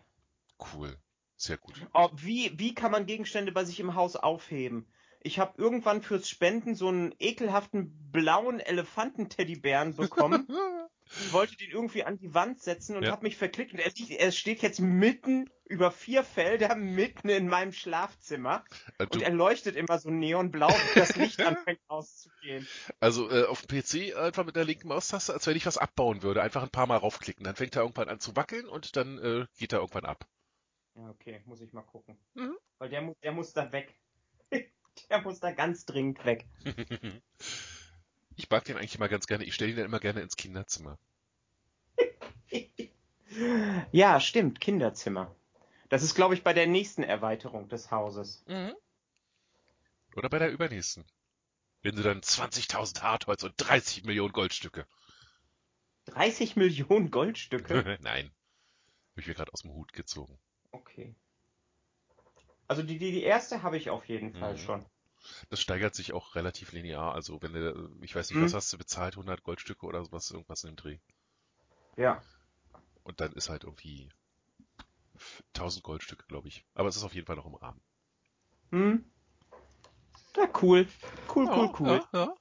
[0.74, 0.98] Cool.
[1.38, 1.76] Sehr gut.
[1.94, 4.88] Oh, wie, wie kann man Gegenstände bei sich im Haus aufheben?
[5.22, 10.48] Ich habe irgendwann fürs Spenden so einen ekelhaften blauen Elefantenteddybären bekommen.
[11.08, 13.12] Ich wollte den irgendwie an die Wand setzen und Ja.
[13.12, 17.72] habe mich verklickt und er, er steht jetzt mitten über vier Felder mitten in meinem
[17.72, 18.64] Schlafzimmer
[18.98, 22.68] Äh, und er leuchtet immer so neonblau, wenn das Licht anfängt auszugehen.
[23.00, 26.24] also äh, auf dem PC einfach mit der linken Maustaste, als wenn ich was abbauen
[26.24, 26.42] würde.
[26.42, 27.44] Einfach ein paar Mal raufklicken.
[27.44, 30.28] Dann fängt er irgendwann an zu wackeln und dann äh, geht er irgendwann ab.
[30.96, 32.18] Ja, okay, muss ich mal gucken.
[32.34, 32.58] Mhm.
[32.78, 33.94] Weil der muss, der muss da weg.
[35.10, 36.46] der muss da ganz dringend weg.
[38.36, 39.44] Ich mag den eigentlich immer ganz gerne.
[39.46, 40.98] Ich stelle ihn dann immer gerne ins Kinderzimmer.
[43.92, 45.36] Ja, stimmt, Kinderzimmer.
[45.90, 48.46] Das ist, glaube ich, bei der nächsten Erweiterung des Hauses.
[50.16, 51.04] Oder bei der übernächsten.
[51.82, 54.88] Wenn du dann 20.000 Hartholz und 30 Millionen Goldstücke.
[56.06, 57.98] 30 Millionen Goldstücke.
[58.02, 58.32] Nein.
[59.12, 60.40] Habe ich mir gerade aus dem Hut gezogen.
[60.72, 61.14] Okay.
[62.68, 64.60] Also die, die, die erste habe ich auf jeden Fall Mhm.
[64.60, 64.86] schon.
[65.50, 67.14] Das steigert sich auch relativ linear.
[67.14, 68.46] Also wenn du, ich weiß nicht, Mhm.
[68.46, 69.16] was hast du bezahlt?
[69.16, 71.00] 100 Goldstücke oder sowas, irgendwas in dem Dreh.
[71.98, 72.22] Ja.
[73.04, 74.10] Und dann ist halt irgendwie
[75.54, 76.66] 1000 Goldstücke, glaube ich.
[76.74, 77.82] Aber es ist auf jeden Fall noch im Rahmen.
[78.72, 79.06] Hm?
[80.36, 80.88] Ja, cool.
[81.34, 82.02] Cool, cool, cool.
[82.14, 82.36] Ja, ja.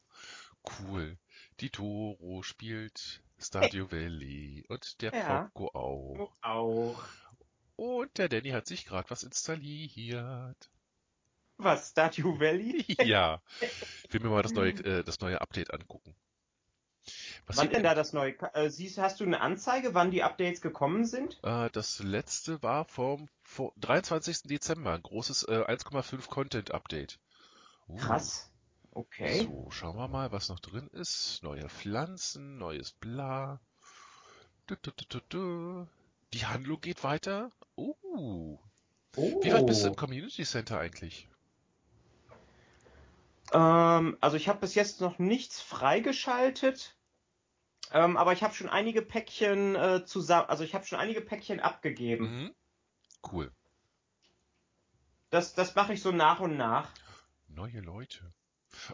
[0.80, 1.18] Cool.
[1.60, 5.44] Die Toro spielt Stadio Valley und der Ja.
[5.44, 6.32] Focco auch.
[6.42, 7.02] Auch.
[7.76, 10.70] Und der Danny hat sich gerade was installiert.
[11.56, 12.84] Was, Stardew Valley?
[13.04, 13.40] ja.
[13.60, 16.14] Ich will mir mal das neue, äh, das neue Update angucken.
[17.46, 18.34] Was Wann denn da das neue?
[18.54, 21.38] Äh, siehst, hast du eine Anzeige, wann die Updates gekommen sind?
[21.42, 24.42] Äh, das letzte war vom vor 23.
[24.44, 27.20] Dezember, ein großes äh, 1,5 Content Update.
[27.88, 28.50] Uh, Krass.
[28.92, 29.42] Okay.
[29.42, 31.42] So, schauen wir mal, was noch drin ist.
[31.42, 33.60] Neue Pflanzen, neues Bla.
[34.66, 35.88] Du, du, du, du, du.
[36.32, 37.50] Die Handlung geht weiter.
[37.76, 38.58] Uh,
[39.16, 39.40] Oh.
[39.44, 41.28] wie weit bist du im Community Center eigentlich?
[43.52, 46.96] Ähm, also ich habe bis jetzt noch nichts freigeschaltet,
[47.92, 51.60] ähm, aber ich habe schon einige Päckchen äh, zusammen, also ich habe schon einige Päckchen
[51.60, 52.42] abgegeben.
[52.42, 52.54] Mhm.
[53.30, 53.52] Cool.
[55.30, 56.90] Das, das mache ich so nach und nach.
[57.48, 58.32] Neue Leute.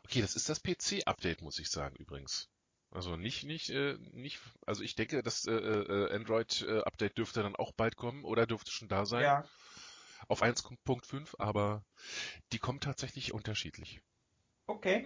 [0.04, 2.48] Okay, das ist das PC-Update, muss ich sagen, übrigens.
[2.90, 7.72] Also nicht, nicht, äh, nicht, also ich denke, das äh, äh, Android-Update dürfte dann auch
[7.72, 9.22] bald kommen oder dürfte schon da sein.
[9.22, 9.44] Ja.
[10.28, 11.84] Auf 1.5, aber
[12.52, 14.00] die kommen tatsächlich unterschiedlich.
[14.70, 15.04] Okay.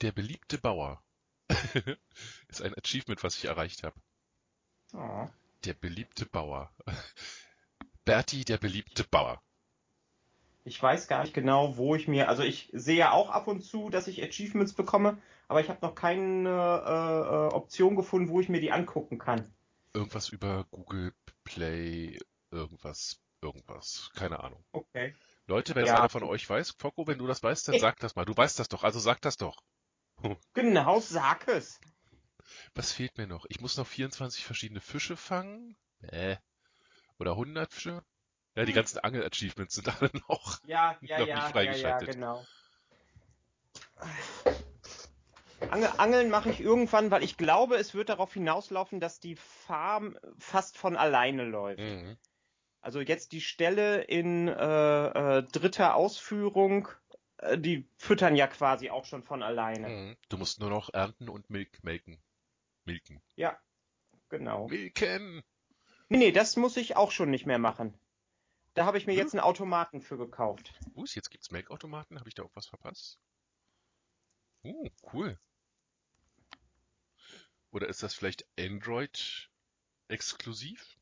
[0.00, 1.00] Der beliebte Bauer
[2.48, 3.94] ist ein Achievement, was ich erreicht habe.
[4.92, 5.28] Oh.
[5.64, 6.72] Der beliebte Bauer.
[8.04, 9.40] Berti, der beliebte Bauer.
[10.64, 13.62] Ich weiß gar nicht genau, wo ich mir, also ich sehe ja auch ab und
[13.62, 18.40] zu, dass ich Achievements bekomme, aber ich habe noch keine äh, äh, Option gefunden, wo
[18.40, 19.54] ich mir die angucken kann.
[19.92, 22.18] Irgendwas über Google Play,
[22.50, 24.10] irgendwas, irgendwas.
[24.14, 24.64] Keine Ahnung.
[24.72, 25.14] Okay.
[25.46, 25.96] Leute, wenn Ja.
[25.98, 28.24] einer von euch weiß, Focko, wenn du das weißt, dann sag das mal.
[28.24, 29.56] Du weißt das doch, also sag das doch.
[30.54, 31.78] Genau, sag es.
[32.74, 33.44] Was fehlt mir noch?
[33.48, 35.76] Ich muss noch 24 verschiedene Fische fangen.
[36.02, 36.36] Äh.
[37.18, 38.02] Oder 100 Fische.
[38.56, 38.76] Ja, die Hm.
[38.76, 40.60] ganzen Angel-Achievements sind alle noch.
[40.66, 42.14] Ja, ja, Noch nicht ja, ja, ja, freigeschaltet.
[42.14, 42.44] genau.
[45.70, 50.16] Angel, Angeln mache ich irgendwann, weil ich glaube, es wird darauf hinauslaufen, dass die Farm
[50.38, 51.80] fast von alleine läuft.
[51.80, 52.16] Mhm.
[52.84, 56.86] Also jetzt die Stelle in äh, äh, dritter Ausführung,
[57.38, 59.88] äh, die füttern ja quasi auch schon von alleine.
[59.88, 60.16] Mhm.
[60.28, 62.22] Du musst nur noch ernten und Milk melken.
[62.84, 63.22] Milken.
[63.36, 63.58] Ja,
[64.28, 64.68] genau.
[64.68, 65.42] Milken!
[66.10, 67.98] Nee, nee, das muss ich auch schon nicht mehr machen.
[68.74, 69.18] Da habe ich mir Hm?
[69.18, 70.74] jetzt einen Automaten für gekauft.
[70.94, 72.18] Uh, jetzt gibt's Melkautomaten.
[72.18, 73.18] Habe ich da auch was verpasst?
[74.62, 75.38] Uh, cool.
[77.70, 79.48] Oder ist das vielleicht Android
[80.08, 80.98] exklusiv?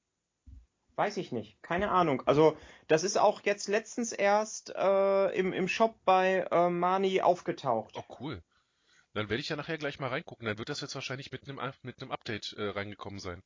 [0.97, 2.23] Weiß ich nicht, keine Ahnung.
[2.27, 7.97] Also das ist auch jetzt letztens erst äh, im, im Shop bei äh, Mani aufgetaucht.
[7.97, 8.43] Oh, cool.
[9.15, 10.47] Dann werde ich ja nachher gleich mal reingucken.
[10.47, 13.43] Dann wird das jetzt wahrscheinlich mit einem mit einem Update äh, reingekommen sein.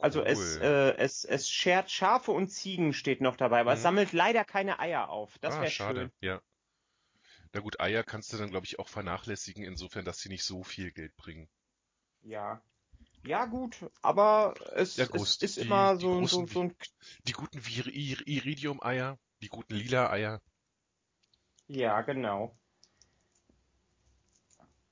[0.00, 0.62] Also es, Cool.
[0.62, 3.82] äh, es, es schert Schafe und Ziegen steht noch dabei, aber es Mhm.
[3.82, 5.38] sammelt leider keine Eier auf.
[5.40, 6.00] Das ah, wäre schade.
[6.00, 6.12] schön.
[6.20, 6.40] Ja.
[7.52, 10.62] Na gut, Eier kannst du dann, glaube ich, auch vernachlässigen, insofern, dass sie nicht so
[10.62, 11.48] viel Geld bringen.
[12.22, 12.60] Ja.
[13.26, 16.76] Ja, gut, aber es, Ja, es ist die- immer so, so, großen so ein.
[17.24, 20.40] Die guten Vir Ir Iridium-Eier, die guten Lila-Eier.
[21.66, 22.56] Ja, genau.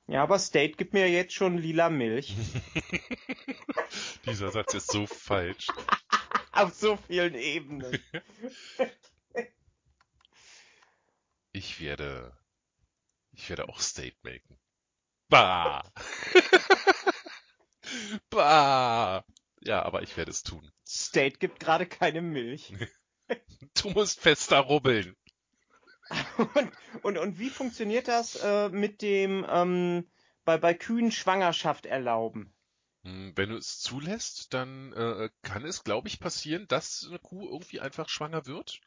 [0.06, 2.34] Ja, aber State gibt mir jetzt schon lila Milch.
[4.26, 5.68] Dieser Satz ist so falsch.
[6.52, 7.98] Auf so vielen Ebenen.
[11.56, 12.36] Ich werde,
[13.30, 14.58] ich werde auch State melken.
[15.28, 15.84] Bah!
[18.30, 19.24] bah!
[19.60, 20.70] Ja, aber ich werde es tun.
[20.86, 22.72] State gibt gerade keine Milch.
[23.82, 25.16] Du musst fester rubbeln.
[26.36, 30.10] Und, und, und wie funktioniert das äh, mit dem ähm,
[30.44, 32.54] bei, bei Kühen Schwangerschaft erlauben?
[33.04, 37.48] Hm, Wenn du es zulässt, dann äh, kann es, glaube ich, passieren, dass eine Kuh
[37.48, 38.80] irgendwie einfach schwanger wird.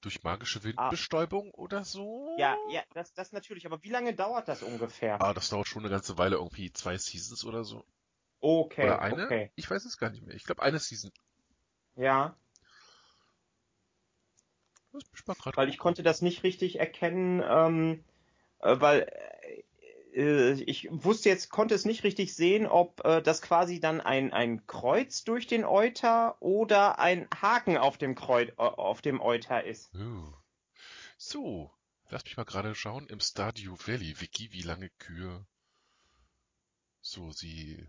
[0.00, 2.28] Durch magische Windbestäubung oder so.
[2.36, 2.40] Ah.
[2.40, 3.66] Ja, ja, das, das natürlich.
[3.66, 5.20] Aber wie lange dauert das ungefähr?
[5.20, 7.84] Ah, das dauert schon eine ganze Weile, irgendwie zwei Seasons oder so.
[8.40, 9.24] Okay, Oder eine?
[9.24, 9.50] okay.
[9.56, 10.36] Ich weiß es gar nicht mehr.
[10.36, 11.10] Ich glaube eine Season.
[11.96, 12.36] Ja,
[15.54, 18.04] weil ich konnte das nicht richtig erkennen, ähm,
[18.60, 19.35] äh, weil äh,
[20.16, 24.66] ich wusste jetzt, konnte es nicht richtig sehen, ob äh, das quasi dann ein, ein
[24.66, 29.90] Kreuz durch den Euter oder ein Haken auf dem Kreuz, äh, auf dem Euter ist.
[29.94, 30.32] Oh.
[31.18, 31.70] So,
[32.08, 35.44] lass mich mal gerade schauen im Stardew Valley Wiki, wie lange Kühe.
[37.02, 37.86] So, sie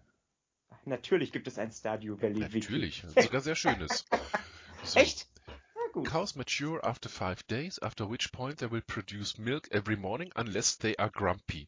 [0.83, 2.59] Natürlich gibt es ein Stardew Valley Wiki.
[2.59, 4.05] Natürlich, sogar sehr schönes.
[4.83, 4.99] So.
[4.99, 5.27] Echt?
[5.47, 6.07] Na gut.
[6.07, 10.77] Cows mature after five days, after which point they will produce milk every morning unless
[10.77, 11.67] they are grumpy.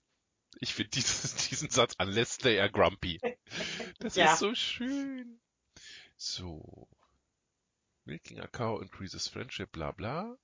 [0.60, 3.20] Ich finde diesen Satz, unless they are grumpy.
[4.00, 4.34] Das Ja.
[4.34, 5.40] ist so schön.
[6.18, 6.88] So.
[8.06, 10.38] Milking a cow increases friendship, bla bla.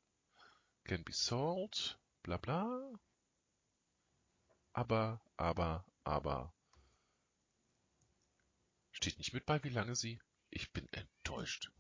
[0.85, 2.91] Can be sold, bla bla.
[4.73, 6.53] Aber, aber, aber.
[8.91, 10.19] Steht nicht mit bei, wie lange sie?
[10.51, 11.71] Ich bin enttäuscht.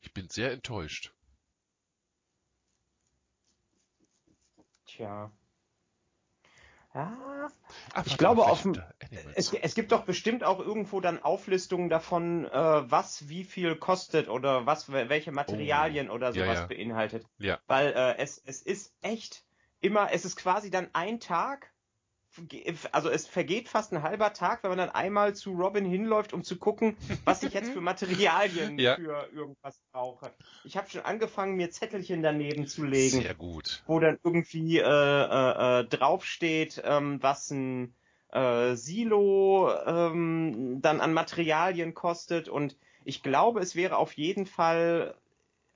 [0.00, 1.12] Ich bin sehr enttäuscht.
[4.86, 5.32] Tja.
[6.94, 7.16] Ja,
[7.94, 8.64] Ah, Ich glaube, auf
[9.34, 12.50] es, es gibt doch bestimmt auch irgendwo dann Auflistungen davon, äh,
[12.90, 16.32] was wie viel kostet oder was welche Materialien oder Oh.
[16.34, 16.66] ja, sowas ja.
[16.66, 17.26] beinhaltet.
[17.38, 17.58] Ja.
[17.66, 19.44] Weil äh, es, es ist echt
[19.80, 21.71] immer, es ist quasi dann ein Tag,
[22.92, 26.42] also es vergeht fast ein halber Tag, wenn man dann einmal zu Robin hinläuft, um
[26.42, 28.96] zu gucken, was ich jetzt für Materialien Ja.
[28.96, 30.32] für irgendwas brauche.
[30.64, 33.82] Ich habe schon angefangen, mir Zettelchen daneben zu legen Sehr gut.
[33.86, 37.94] wo dann irgendwie äh, äh, äh, draufsteht, ähm, was ein
[38.32, 42.48] äh, Silo ähm, dann an Materialien kostet.
[42.48, 45.16] Und ich glaube, es wäre auf jeden Fall,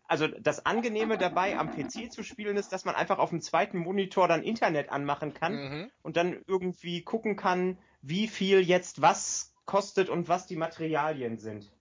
[0.08, 3.78] also das Angenehme dabei am PC zu spielen ist, dass man einfach auf dem zweiten
[3.78, 5.90] Monitor dann Internet anmachen kann Mhm.
[6.02, 11.72] und dann irgendwie gucken kann, wie viel jetzt was kostet und was die Materialien sind.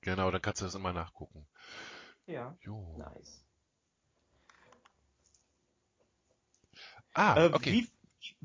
[0.00, 1.46] Genau, dann kannst du das immer nachgucken.
[2.26, 2.98] Ja, Jo.
[2.98, 3.44] nice.
[7.14, 7.72] Ah, Äh, okay.
[7.72, 7.88] wie,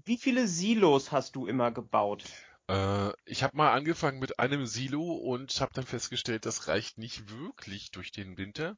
[0.05, 2.23] wie viele Silos hast du immer gebaut?
[2.67, 7.29] Äh, ich habe mal angefangen mit einem Silo und habe dann festgestellt, das reicht nicht
[7.29, 8.77] wirklich durch den Winter.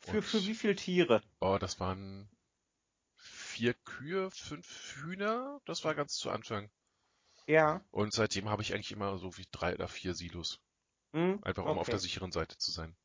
[0.00, 1.22] Für, Und- für wie viele Tiere?
[1.40, 2.28] Oh, das waren
[3.16, 5.60] vier Kühe, fünf Hühner.
[5.66, 6.70] Das war ganz zu Anfang.
[7.46, 7.80] Ja.
[7.90, 10.60] Und seitdem habe ich eigentlich immer so wie drei oder vier Silos.
[11.12, 11.38] Hm?
[11.42, 12.96] Einfach um auf Okay, der sicheren Seite zu sein.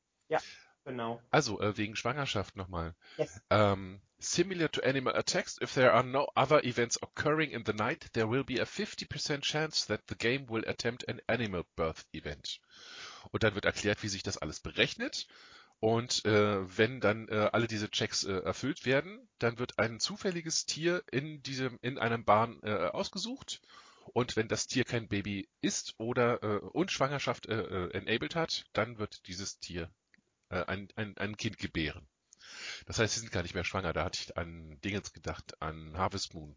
[0.84, 1.22] Genau.
[1.30, 2.96] Also, äh, wegen Schwangerschaft nochmal.
[3.18, 3.40] Yes.
[3.50, 8.10] Um, similar to animal attacks, if there are no other events occurring in the night,
[8.14, 12.60] there will be a 50% chance that the game will attempt an animal birth event.
[13.32, 15.28] Und dann wird erklärt, wie sich das alles berechnet.
[15.80, 20.66] Und äh, wenn dann äh, alle diese Checks äh, erfüllt werden, dann wird ein zufälliges
[20.68, 23.62] Tier in diesem in einem Bahn äh, ausgesucht.
[24.14, 29.00] Und wenn das Tier kein Baby ist oder äh, und Schwangerschaft äh, enabled hat, dann
[29.00, 29.92] wird dieses Tier
[30.50, 32.06] ein, ein, ein Kind gebären.
[32.86, 33.94] Das heißt, sie sind gar nicht mehr schwanger.
[33.94, 36.56] Da hatte ich an Dingens gedacht, an Harvest Moon,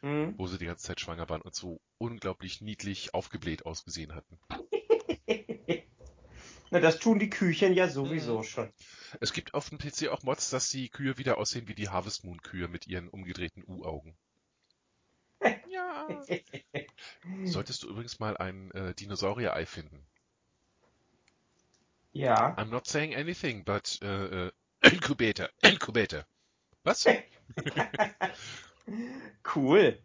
[0.00, 0.34] Hm?
[0.36, 4.38] wo sie die ganze Zeit schwanger waren und so unglaublich niedlich aufgebläht ausgesehen hatten.
[6.70, 8.44] Na, das tun die Küchen ja sowieso Mhm.
[8.44, 8.72] schon.
[9.20, 12.24] Es gibt auf dem PC auch Mods, dass die Kühe wieder aussehen wie die Harvest
[12.24, 14.16] Moon Kühe mit ihren umgedrehten U-Augen.
[15.68, 16.08] Ja.
[17.44, 20.06] Solltest du übrigens mal ein äh, Dinosaurier-Ei finden.
[22.12, 22.54] Ja.
[22.56, 24.50] I'm not saying anything, but äh,
[24.82, 26.24] Incubator, Incubator.
[26.84, 27.06] Was?
[29.54, 29.98] Cool.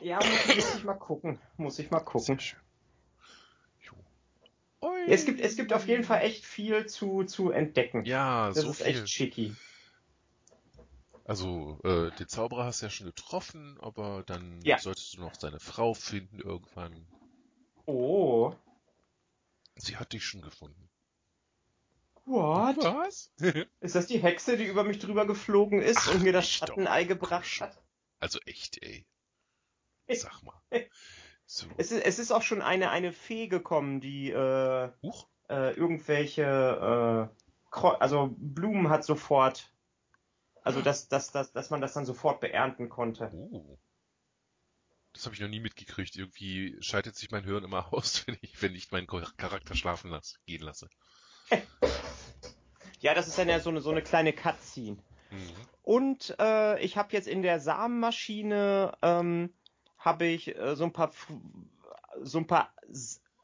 [0.00, 1.38] Ja, muss, muss ich mal gucken.
[1.56, 2.40] Muss ich mal gucken.
[5.08, 8.04] Es gibt, es gibt auf jeden Fall echt viel zu, zu entdecken.
[8.04, 8.86] Ja, das so ist viel.
[8.88, 9.56] echt schicki.
[11.24, 14.78] Also, äh, den Zauberer hast du ja schon getroffen, aber dann Ja.
[14.78, 17.06] solltest du noch seine Frau finden irgendwann.
[17.86, 18.54] Oh.
[19.76, 20.88] Sie hat dich schon gefunden.
[22.28, 22.76] What?
[22.78, 23.32] Was?
[23.80, 26.62] Ist das die Hexe, die über mich drüber geflogen ist Ach, und mir das echt
[26.62, 26.68] doch.
[26.68, 27.82] Schattenei gebracht hat?
[28.20, 29.06] also echt, ey.
[30.10, 30.60] Sag mal.
[31.46, 31.66] So.
[31.78, 34.90] Es ist, es ist auch schon eine, eine Fee gekommen, die äh,
[35.48, 39.72] äh, irgendwelche, äh, also Blumen hat sofort,
[40.62, 43.30] also dass, dass, dass, dass man das dann sofort beernten konnte.
[43.32, 43.78] Oh.
[45.14, 46.16] Das habe ich noch nie mitgekriegt.
[46.16, 50.10] Irgendwie schaltet sich mein Hirn immer aus, wenn ich, wenn ich meinen Char- Charakter schlafen
[50.10, 50.88] lasse, gehen lasse.
[53.00, 54.96] Ja, das ist dann ja so eine, so eine kleine Cutscene.
[55.30, 55.52] Mhm.
[55.82, 59.54] Und äh, ich habe jetzt in der Samenmaschine ähm,
[59.98, 61.12] habe ich äh, so ein paar
[62.20, 62.72] so ein paar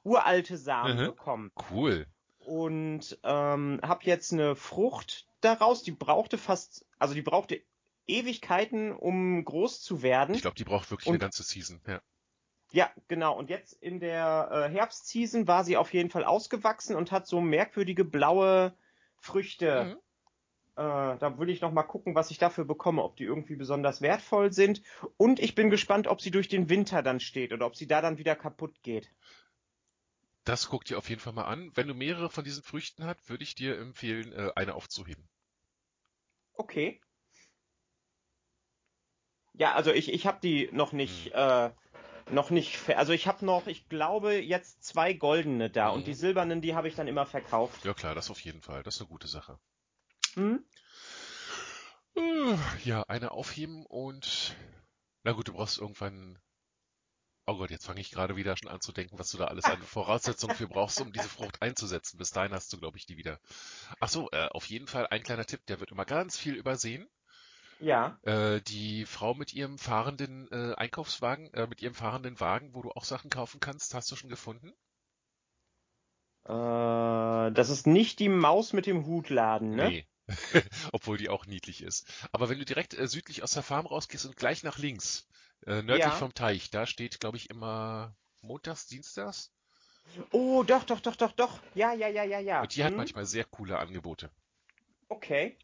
[0.03, 1.07] uralte Samen Mhm.
[1.07, 2.07] bekommen Cool.
[2.41, 5.85] und ähm, habe jetzt eine Frucht daraus.
[5.85, 7.62] Die brauchte fast, also die brauchte
[8.09, 10.35] Ewigkeiten, um groß zu werden.
[10.35, 11.81] Ich glaube, die braucht wirklich Und- eine ganze Season.
[11.87, 12.01] Ja.
[12.75, 13.39] Ja, genau.
[13.39, 17.41] Und jetzt in der äh, Herbstseason war sie auf jeden Fall ausgewachsen und hat so
[17.41, 18.77] merkwürdige blaue
[19.16, 19.85] Früchte.
[19.85, 19.99] Mhm.
[20.83, 24.03] Äh, da will ich noch mal gucken, was ich dafür bekomme, ob die irgendwie besonders
[24.03, 24.83] wertvoll sind.
[25.16, 28.03] Und ich bin gespannt, ob sie durch den Winter dann steht oder ob sie da
[28.03, 29.09] dann wieder kaputt geht.
[30.43, 31.70] Das guck dir auf jeden Fall mal an.
[31.77, 35.29] Wenn du mehrere von diesen Früchten hast, würde ich dir empfehlen, äh, eine aufzuheben.
[36.55, 37.01] Okay.
[39.53, 41.70] Ja, also ich, ich habe die noch nicht, äh,
[42.31, 45.95] noch nicht, also ich habe noch, ich glaube, jetzt zwei goldene da Mhm.
[45.95, 47.85] und die silbernen, die habe ich dann immer verkauft.
[47.85, 48.83] Ja klar, das auf jeden Fall.
[48.83, 49.59] Das ist eine gute Sache.
[50.35, 50.64] Hm?
[52.16, 54.57] Äh, Ja, eine aufheben und
[55.22, 56.39] na gut, du brauchst irgendwann.
[57.47, 59.66] Oh Gott, jetzt fange ich gerade wieder schon an zu denken, was du da alles
[59.66, 62.16] an Voraussetzungen für brauchst, um diese Frucht einzusetzen.
[62.16, 63.39] Bis dahin hast du, glaube ich, die wieder.
[64.01, 67.07] Ach so, äh, auf jeden Fall ein kleiner Tipp, der wird immer ganz viel übersehen.
[67.79, 68.18] Ja.
[68.22, 72.91] Äh, die Frau mit ihrem fahrenden äh, Einkaufswagen, äh, mit ihrem fahrenden Wagen, wo du
[72.91, 74.75] auch Sachen kaufen kannst, hast du schon gefunden?
[76.47, 79.93] Äh, das ist nicht die Maus mit dem Hutladen, ne?
[79.93, 80.09] Nee.
[80.93, 82.11] Obwohl die auch niedlich ist.
[82.33, 85.29] Aber wenn du direkt äh, südlich aus der Farm rausgehst und gleich nach links,
[85.66, 86.16] äh, nördlich Ja.
[86.16, 89.53] vom Teich, da steht, glaube ich, immer montags, dienstags.
[90.33, 91.61] Oh, doch, doch, doch, doch, doch.
[91.75, 92.62] Ja, ja, ja, ja, ja.
[92.62, 92.97] Und die hat Hm?
[92.97, 94.33] manchmal sehr coole Angebote.
[95.11, 95.57] Okay.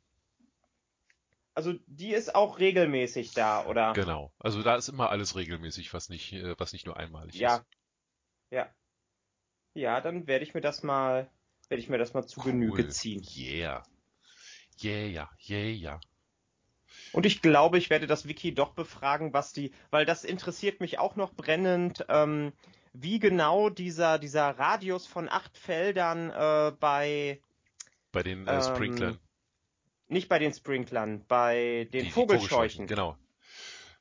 [1.55, 3.93] Also die ist auch regelmäßig da, oder?
[3.93, 4.33] Genau.
[4.39, 7.57] Also da ist immer alles regelmäßig, was nicht, äh, was nicht nur einmalig Ja.
[7.57, 7.65] ist.
[8.51, 8.69] Ja.
[9.75, 11.31] Ja, dann werde ich mir das mal,
[11.69, 12.89] werde ich mir das mal zu Genüge Cool.
[12.91, 13.23] ziehen.
[13.37, 13.83] Yeah.
[14.83, 16.01] Yeah, yeah, yeah.
[17.13, 20.99] Und ich glaube, ich werde das Wiki doch befragen, was die, weil das interessiert mich
[20.99, 22.53] auch noch brennend, ähm,
[22.93, 27.41] wie genau dieser, dieser Radius von acht Feldern äh, bei,
[28.13, 29.19] Bei den äh, Ähm, Sprinklern.
[30.11, 33.17] Nicht bei den Sprinklern, bei den Die- die Vogelscheuchen Genau.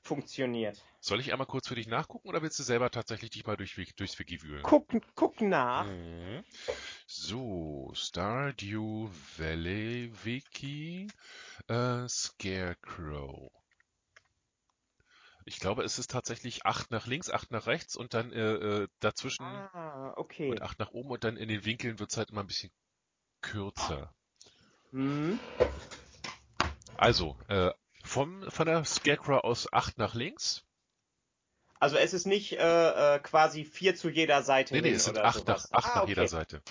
[0.02, 0.84] funktioniert.
[1.02, 3.76] Soll ich einmal kurz für dich nachgucken oder willst du selber tatsächlich dich mal durch,
[3.96, 4.64] durchs Wiki wühlen?
[4.64, 5.86] Guck, guck nach.
[5.86, 6.44] Mhm.
[7.08, 11.08] So, Stardew Valley Wiki,
[11.68, 13.52] äh, Scarecrow.
[15.46, 18.54] Ich glaube, es ist tatsächlich acht nach links, acht nach rechts und dann äh,
[18.84, 20.50] äh, dazwischen Ah, okay.
[20.52, 22.72] und acht nach oben und dann in den Winkeln wird's halt immer ein bisschen
[23.42, 24.14] kürzer.
[24.92, 25.40] Hm.
[26.98, 27.72] Also, äh,
[28.04, 30.66] vom, von der Scarecrow aus acht nach links.
[31.80, 35.18] Also es ist nicht äh, äh, quasi vier zu jeder Seite Nee, nee, es sind
[35.18, 35.74] oder acht nach, sowas.
[35.74, 36.12] acht ah, nach okay.
[36.12, 36.62] jeder Seite.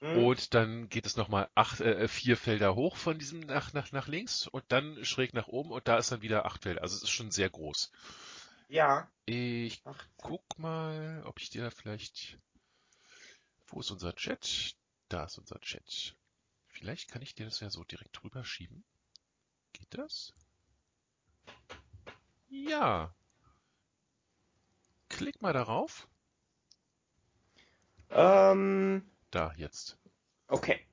[0.00, 0.24] Hm.
[0.24, 4.08] Und dann geht es nochmal acht, äh, vier Felder hoch von diesem nach, nach, nach
[4.08, 6.82] links und dann schräg nach oben und da ist dann wieder acht Felder.
[6.82, 7.92] Also es ist schon sehr groß.
[8.68, 9.08] Ja.
[9.26, 12.38] Ich Ach, guck mal, ob ich dir vielleicht.
[13.66, 14.74] Wo ist unser Chat?
[15.08, 16.16] Da ist unser Chat.
[16.72, 18.82] Vielleicht kann ich dir das ja so direkt drüber schieben.
[19.72, 20.32] Geht das?
[22.48, 23.14] Ja.
[25.08, 26.08] Klick mal darauf.
[28.10, 29.98] ähm, Da, jetzt.
[30.48, 30.84] okay.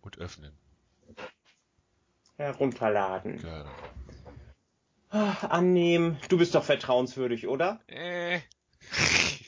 [0.00, 0.56] Und öffnen.
[2.36, 3.38] Herunterladen.
[3.38, 3.74] Genau.
[5.10, 6.18] Ah, Annehmen.
[6.28, 7.80] Du bist doch vertrauenswürdig, oder?
[7.88, 8.40] Äh.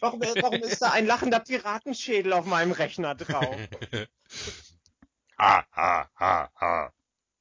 [0.03, 3.69] Warum, warum ist da ein lachender Piratenschädel auf meinem Rechner drauf?
[5.39, 6.93] Ha, ha, ha, ha.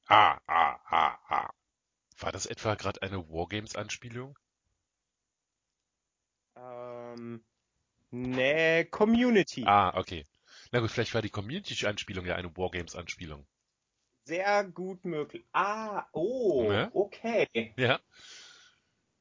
[0.08, 1.54] Ha, ha, ha, ha.
[2.20, 4.38] War das etwa gerade eine Wargames-Anspielung?
[6.56, 7.44] ähm,
[8.10, 9.64] nee, Community.
[9.64, 10.24] Ah, okay.
[10.72, 13.46] Na gut, vielleicht war die Community-Anspielung ja eine Wargames-Anspielung.
[14.24, 15.44] Sehr gut möglich.
[15.52, 16.90] Ah, oh, Ne?
[16.94, 17.48] okay.
[17.76, 18.00] Ja.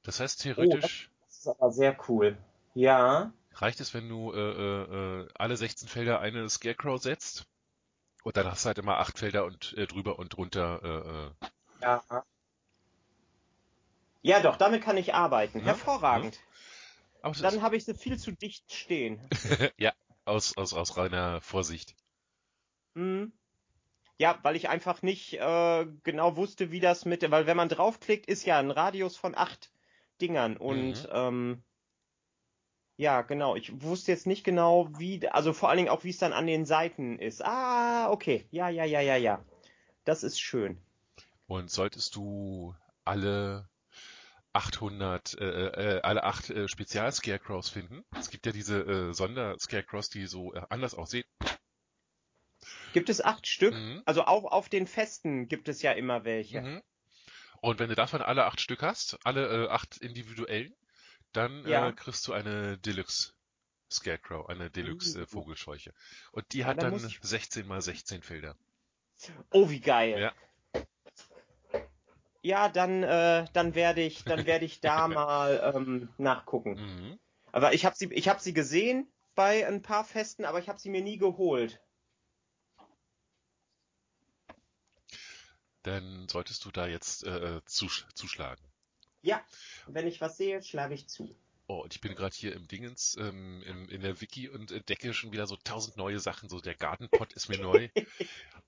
[0.04, 2.38] Das heißt, theoretisch Das ist aber sehr cool.
[2.74, 3.32] Ja.
[3.54, 7.46] reicht es, wenn du äh, äh, äh, alle 16 Felder eine Scarecrow setzt.
[8.24, 10.82] Und dann hast du halt immer acht Felder und äh, drüber und drunter.
[10.84, 11.48] Äh, äh.
[11.82, 12.24] Ja.
[14.24, 15.60] Ja, doch, damit kann ich arbeiten.
[15.60, 16.40] Ja, Hervorragend.
[17.24, 19.20] Das Dann habe ich sie viel zu dicht stehen.
[19.78, 19.94] ja,
[20.26, 21.96] aus, aus, aus reiner Vorsicht.
[22.96, 23.32] Hm.
[24.20, 28.28] Ja, weil ich einfach nicht äh, genau wusste, wie das mit, weil wenn man draufklickt,
[28.28, 29.72] ist ja ein Radius von acht
[30.22, 31.10] Dingern und Mhm.
[31.12, 31.64] ähm,
[33.02, 33.56] ja, genau.
[33.56, 36.46] Ich wusste jetzt nicht genau, wie, also vor allen Dingen auch, wie es dann an
[36.46, 37.44] den Seiten ist.
[37.44, 38.46] Ah, okay.
[38.52, 39.44] Ja, ja, ja, ja, ja.
[40.06, 40.78] Das ist schön.
[41.48, 43.68] Und solltest du alle
[44.54, 50.28] 800, äh, äh, alle acht äh, Spezial-Scarecrows finden, es gibt ja diese äh, Sonder-Scarecrows, die
[50.28, 51.26] so äh, anders aussehen.
[52.94, 53.74] Gibt es acht Stück?
[53.74, 54.04] Mhm.
[54.06, 56.62] Also auch auf den Festen gibt es ja immer welche.
[56.62, 56.82] Mhm.
[57.62, 60.76] Und wenn du davon alle acht Stück hast, alle äh, acht individuellen,
[61.34, 61.90] dann Ja.
[61.90, 63.34] äh, kriegst du eine Deluxe
[63.92, 65.22] Scarecrow, eine Deluxe Uh.
[65.24, 65.94] äh, Vogelscheuche.
[66.32, 68.56] Und die Ja, hat dann dann ich- 16 mal 16 Felder.
[69.52, 70.20] Oh, wie geil.
[70.20, 70.34] Ja.
[72.44, 76.74] Ja, dann, äh, dann werde ich, dann werde ich da mal ähm, nachgucken.
[76.74, 77.20] Mhm.
[77.52, 80.80] Aber ich habe sie, ich habe sie gesehen bei ein paar Festen, aber ich habe
[80.80, 81.80] sie mir nie geholt.
[85.84, 88.64] Dann solltest du da jetzt äh, zusch zuschlagen.
[89.22, 89.46] Ja,
[89.88, 91.36] wenn ich was sehe, schlage ich zu.
[91.68, 95.14] Oh, und ich bin gerade hier im Dingens, ähm, im, in der Wiki und entdecke
[95.14, 96.50] schon wieder so tausend neue Sachen.
[96.50, 97.90] So der Gartenpot ist mir neu.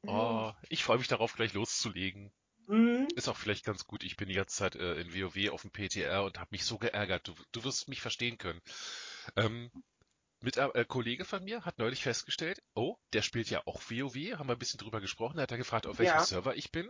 [0.06, 2.30] Oh, ich freue mich darauf, gleich loszulegen.
[2.68, 4.04] Hm, Ist auch vielleicht ganz gut.
[4.04, 6.78] Ich bin die ganze Zeit äh, in WoW auf dem PTR und habe mich so
[6.78, 7.26] geärgert.
[7.26, 8.62] Du, du wirst mich verstehen können.
[9.38, 9.72] Ähm,
[10.41, 14.49] mit äh, Kollege von mir hat neulich festgestellt, oh, der spielt ja auch WoW, haben
[14.49, 16.24] wir ein bisschen drüber gesprochen, da hat er gefragt, auf welchem Ja.
[16.26, 16.89] Server ich bin.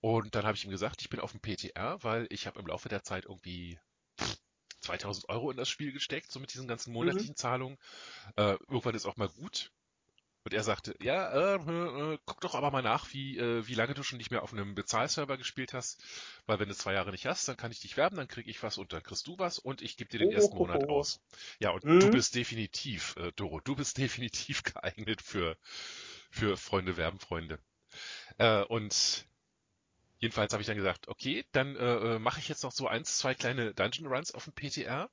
[0.00, 2.66] Und dann habe ich ihm gesagt, ich bin auf dem PTR, weil ich habe im
[2.66, 3.78] Laufe der Zeit irgendwie
[4.80, 7.78] 2000 Euro in das Spiel gesteckt, so mit diesen ganzen monatlichen Zahlungen.
[8.36, 9.72] Äh, irgendwann ist auch mal gut.
[10.44, 13.74] Und er sagte, ja, äh, äh, äh, guck doch aber mal nach, wie, äh, wie
[13.74, 16.02] lange du schon nicht mehr auf einem Bezahlserver gespielt hast.
[16.46, 18.62] Weil wenn du zwei Jahre nicht hast, dann kann ich dich werben, dann krieg ich
[18.62, 20.88] was und dann kriegst du was und ich gebe dir den ersten Monat Ohoho.
[20.88, 21.20] aus.
[21.60, 22.00] Ja, und Mhm.
[22.00, 25.56] du bist definitiv, äh, Doro, du bist definitiv geeignet für,
[26.30, 27.58] für Freunde werben Freunde.
[28.68, 29.27] Und
[30.18, 33.18] jedenfalls habe ich dann gesagt, okay, dann äh, äh, mache ich jetzt noch so eins,
[33.18, 35.10] zwei kleine Dungeon Runs auf dem PTR.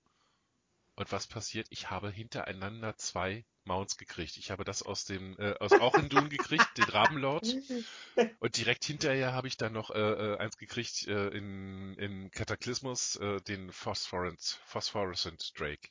[0.96, 1.68] Und was passiert?
[1.72, 4.38] Ich habe hintereinander zwei Mounts gekriegt.
[4.38, 7.46] Ich habe das aus dem, äh, aus Auchendun gekriegt, den Rabenlord.
[8.40, 13.16] Und direkt hinterher habe ich dann noch äh, äh, eins gekriegt äh, in, in Cataclysmus,
[13.18, 15.90] äh, den Phosphorant, Phosphorescent Drake.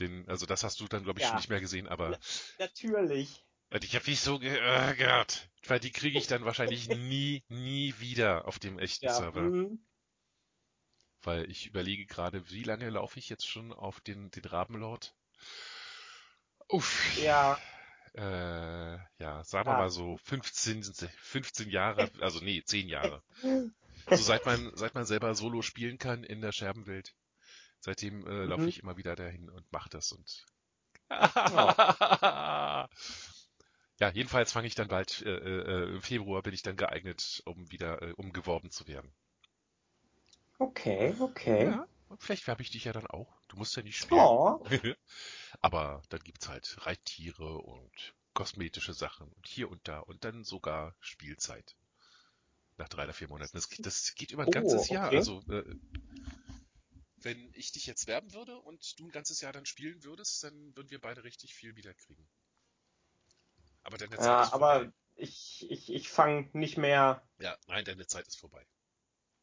[0.00, 1.30] Den, also das hast du dann, glaube ich, Ja.
[1.30, 2.18] schon nicht mehr gesehen, aber
[2.58, 3.44] Natürlich.
[3.74, 8.46] Und ich habe mich so geärgert, weil die kriege ich dann wahrscheinlich nie, nie wieder
[8.48, 9.12] auf dem echten Ja.
[9.14, 9.42] Server.
[9.42, 9.78] mhm.
[11.22, 15.16] Weil ich überlege gerade, wie lange laufe ich jetzt schon auf den, den Rabenlord?
[16.68, 17.16] Uff.
[17.16, 17.58] Ja.
[18.14, 19.78] Äh, ja, sagen wir Ja.
[19.78, 20.84] mal so 15,
[21.18, 23.22] 15 Jahre, also nee, 10 Jahre.
[24.12, 27.14] So seit man, seit man selber Solo spielen kann in der Scherbenwelt.
[27.80, 28.68] Seitdem äh, laufe Mhm.
[28.68, 30.46] ich immer wieder dahin und mache das und.
[34.00, 37.70] ja, jedenfalls fange ich dann bald, äh, äh, im Februar bin ich dann geeignet, um
[37.72, 39.12] wieder, äh, um geworben zu werden.
[40.60, 41.78] Okay, okay.
[41.78, 43.40] Ja, und vielleicht werbe ich dich ja dann auch.
[43.48, 44.36] Du musst ja nicht spielen.
[44.50, 44.60] Oh.
[45.60, 50.96] Aber dann gibt's halt Reittiere und kosmetische Sachen und hier und da und dann sogar
[51.00, 51.76] Spielzeit.
[52.76, 53.50] Nach drei oder vier Monaten.
[53.56, 55.12] Das, geht- das geht über ein Oh, ganzes Jahr.
[55.12, 55.16] okay.
[55.16, 55.64] Also, äh,
[57.16, 60.76] wenn ich dich jetzt werben würde und du ein ganzes Jahr dann spielen würdest, dann
[60.76, 62.28] würden wir beide richtig viel wiederkriegen.
[63.84, 64.66] Aber deine Zeit Ja, ist vorbei.
[64.66, 67.22] aber ich, ich, ich fange nicht mehr.
[67.38, 68.66] Ja, nein, deine Zeit ist vorbei.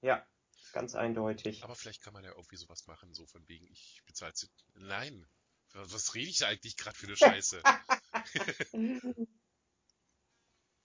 [0.02, 0.26] Ja,
[0.74, 1.64] ganz eindeutig.
[1.64, 4.50] Aber vielleicht kann man ja irgendwie sowas machen, so von wegen, ich bezahle sie.
[4.74, 5.28] Nein.
[5.74, 7.62] Was rede ich da eigentlich gerade für eine Scheiße?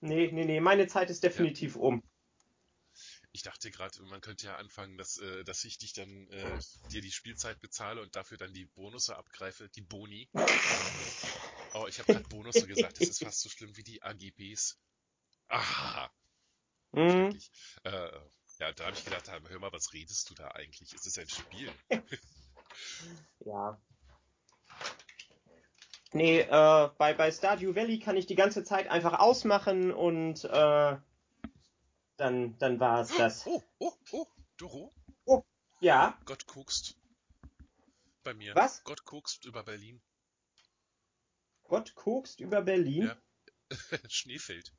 [0.01, 2.03] Nee, nee, nee, meine Zeit ist definitiv um.
[3.37, 6.59] Ich dachte gerade, man könnte ja anfangen, dass, äh, dass ich dich dann äh,
[6.91, 10.26] dir die Spielzeit bezahle und dafür dann die Bonusse abgreife, die Boni.
[11.74, 14.78] Oh, ich habe gerade Bonusse gesagt, das ist fast so schlimm wie die AGBs.
[15.49, 16.11] Aha,
[16.95, 17.51] Hm, schrecklich.
[17.84, 18.11] Äh,
[18.59, 20.95] ja, da habe ich gedacht, hör mal, was redest du da eigentlich?
[20.95, 21.70] Es ist ein Spiel.
[23.45, 23.78] ja.
[26.14, 30.97] Nee, äh, bei, bei Stardew Valley kann ich die ganze Zeit einfach ausmachen und äh,
[32.17, 33.47] dann, dann war es das.
[33.47, 34.93] Oh, oh, oh, Doro,
[35.81, 36.97] Ja, Gott guckst.
[38.23, 38.55] Bei mir.
[38.55, 38.83] Was?
[38.85, 40.03] Gott guckst über Berlin.
[41.64, 43.05] Gott kokst über Berlin.
[43.05, 43.17] Ja.
[44.09, 44.73] Schnee fällt.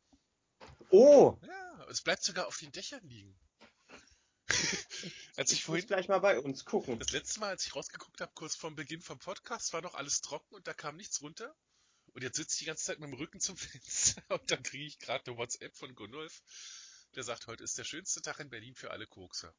[0.90, 3.38] Oh, Ja, es bleibt sogar auf den Dächern liegen.
[5.36, 6.98] Als ich ich muss vorhin gleich mal bei uns gucken.
[7.00, 10.22] Das letzte Mal, als ich rausgeguckt habe, kurz vorm Beginn vom Podcast, war noch alles
[10.22, 11.54] trocken und da kam nichts runter.
[12.14, 14.86] Und jetzt sitze ich die ganze Zeit mit dem Rücken zum Fenster und dann kriege
[14.86, 16.42] ich gerade eine WhatsApp von Gunulf,
[17.18, 19.54] der sagt, heute ist der schönste Tag in Berlin für alle Kokser.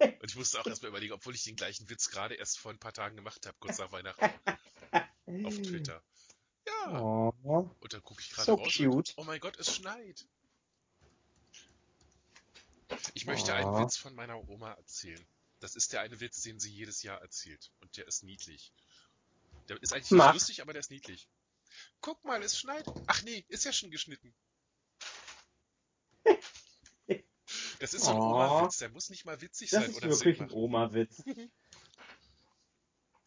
[0.00, 2.78] Und ich musste auch erstmal überlegen, obwohl ich den gleichen Witz gerade erst vor ein
[2.78, 4.24] paar Tagen gemacht habe, kurz nach Weihnachten,
[5.44, 6.02] auf Twitter.
[6.66, 7.32] Ja, Oh,
[7.80, 8.86] und dann gucke ich gerade so raus cute.
[8.94, 10.26] und, oh mein Gott, es schneit.
[13.14, 13.80] Ich möchte einen Oh.
[13.82, 15.24] Witz von meiner Oma erzählen.
[15.60, 17.70] Das ist der eine Witz, den sie jedes Jahr erzählt.
[17.80, 18.72] Und der ist niedlich.
[19.68, 21.28] Der ist eigentlich nicht lustig, aber der ist niedlich.
[22.00, 22.86] Guck mal, es schneit.
[23.06, 24.34] Ach nee, ist ja schon geschnitten.
[27.80, 28.34] Das ist so ein Oh.
[28.34, 30.50] Oma-Witz, der muss nicht mal witzig Das sein ist oder wirklich ein.
[30.50, 31.22] Oma-Witz.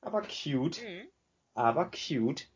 [0.01, 1.07] Aber cute, Mhm.
[1.53, 2.47] aber cute.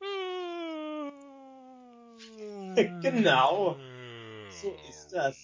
[3.02, 3.76] Genau.
[4.50, 5.36] So ist das.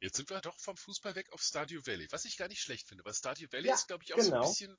[0.00, 2.88] Jetzt sind wir doch vom Fußball weg auf Stardew Valley, was ich gar nicht schlecht
[2.88, 4.48] finde, weil Stardew Valley Ja, ist, glaube ich, auch so ein genau.
[4.48, 4.76] bisschen,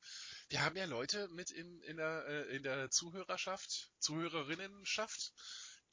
[0.49, 5.31] wir haben ja Leute mit in, in, der, äh, in der Zuhörerschaft, Zuhörerinnenschaft,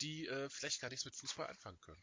[0.01, 2.03] die äh, vielleicht gar nichts mit Fußball anfangen können.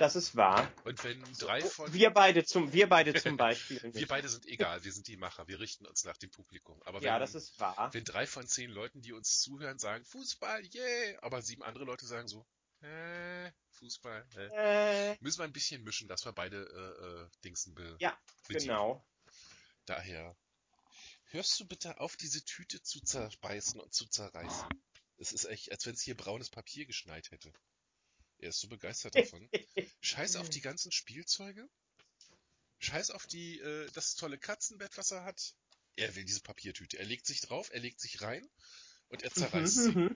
[0.00, 0.66] Das ist wahr.
[0.84, 3.78] Und wenn drei von, Wir beide zum, wir beide zum Beispiel.
[3.82, 6.82] wir beide sind egal, wir sind die Macher, wir richten uns nach dem Publikum.
[6.84, 7.92] Aber wenn, ja, das ist wahr.
[7.92, 12.06] wenn drei von zehn Leuten, die uns zuhören, sagen Fußball, yeah, aber sieben andere Leute
[12.06, 12.46] sagen so,
[12.80, 17.74] äh, Fußball, äh, Äh, müssen wir ein bisschen mischen, dass wir beide äh, äh, Dingsen
[17.74, 18.68] be Ja, bedienen.
[18.68, 19.04] genau.
[19.84, 20.34] Daher,
[21.26, 24.66] hörst du bitte auf, diese Tüte zu zerbeißen und zu zerreißen?
[25.18, 27.52] Es ist echt, als wenn es hier braunes Papier geschneit hätte.
[28.40, 29.48] Er ist so begeistert davon.
[30.00, 31.68] Scheiß auf die ganzen Spielzeuge.
[32.78, 35.54] Scheiß auf die, äh, das tolle Katzenbett, was er hat.
[35.96, 36.98] Er will diese Papiertüte.
[36.98, 38.48] Er legt sich drauf, er legt sich rein
[39.08, 40.08] und er zerreißt sie.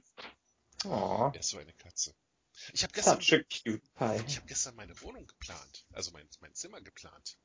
[0.84, 2.14] Oh, Er ist so eine Katze.
[2.72, 3.18] Ich habe gestern,
[4.26, 7.36] ich habe gestern meine Wohnung geplant, also mein, mein Zimmer geplant.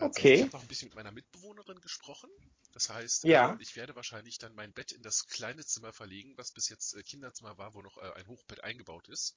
[0.00, 0.34] Okay.
[0.34, 2.30] Ich habe noch ein bisschen mit meiner Mitbewohnerin gesprochen.
[2.72, 3.54] Das heißt, Ja.
[3.58, 6.94] äh, ich werde wahrscheinlich dann mein Bett in das kleine Zimmer verlegen, was bis jetzt
[6.94, 9.36] äh, Kinderzimmer war, wo noch äh, ein Hochbett eingebaut ist.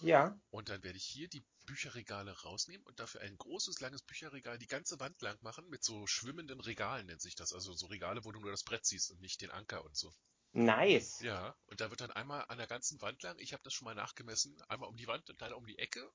[0.00, 4.58] Ja, Und dann werde ich hier die Bücherregale rausnehmen und dafür ein großes, langes Bücherregal
[4.60, 7.52] die ganze Wand lang machen mit so schwimmenden Regalen, nennt sich das.
[7.52, 10.14] Also so Regale, wo du nur das Brett siehst und nicht den Anker und so.
[10.54, 11.20] nice.
[11.20, 13.84] Ja, und da wird dann einmal an der ganzen Wand lang, ich habe das schon
[13.84, 16.12] mal nachgemessen, einmal um die Wand und dann um die Ecke.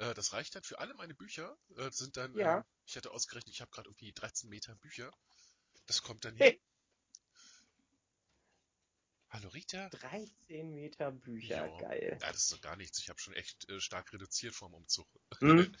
[0.00, 1.56] Äh, das reicht dann für alle meine Bücher.
[1.76, 2.58] Äh, sind dann, Ja.
[2.58, 5.12] ähm, ich hatte ausgerechnet, ich habe gerade irgendwie 13 Meter Bücher.
[5.86, 6.52] Das kommt dann Hey.
[6.52, 6.60] hin.
[9.28, 9.88] Hallo Rita.
[9.90, 11.78] 13 Meter Bücher, Ja.
[11.80, 12.18] geil.
[12.20, 12.98] Ja, das ist doch gar nichts.
[12.98, 15.06] Ich habe schon echt äh, stark reduziert vorm Umzug.
[15.38, 15.72] Hm?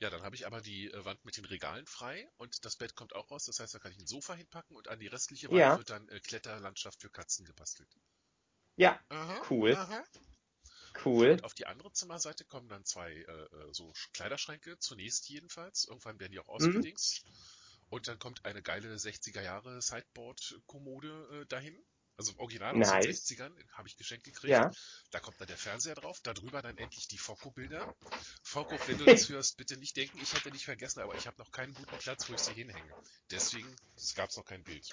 [0.00, 2.94] Ja, dann habe ich aber die äh, Wand mit den Regalen frei und das Bett
[2.94, 3.44] kommt auch raus.
[3.46, 5.76] Das heißt, da kann ich ein Sofa hinpacken und an die restliche Wand Ja.
[5.76, 7.88] wird dann äh, Kletterlandschaft für Katzen gebastelt.
[8.76, 9.74] Ja, Aha, Cool.
[9.74, 10.04] Aha.
[11.04, 11.30] Cool.
[11.32, 15.84] Und auf die andere Zimmerseite kommen dann zwei äh, äh, so Sch- Kleiderschränke, zunächst jedenfalls.
[15.86, 16.50] Irgendwann werden die auch Mhm.
[16.54, 17.24] ausgedingst.
[17.90, 21.82] Und dann kommt eine geile 60er Jahre Sideboard-Kommode äh, dahin.
[22.18, 23.30] Also original aus den Nice.
[23.30, 24.50] 60ern, habe ich geschenkt gekriegt.
[24.50, 24.72] Ja.
[25.12, 27.94] Da kommt dann der Fernseher drauf, darüber dann endlich die Foko-Bilder.
[28.42, 31.38] Foko, wenn du das hörst, bitte nicht denken, ich hätte nicht vergessen, aber ich habe
[31.38, 32.92] noch keinen guten Platz, wo ich sie hinhänge.
[33.30, 33.72] Deswegen
[34.16, 34.90] gab es noch kein Bild.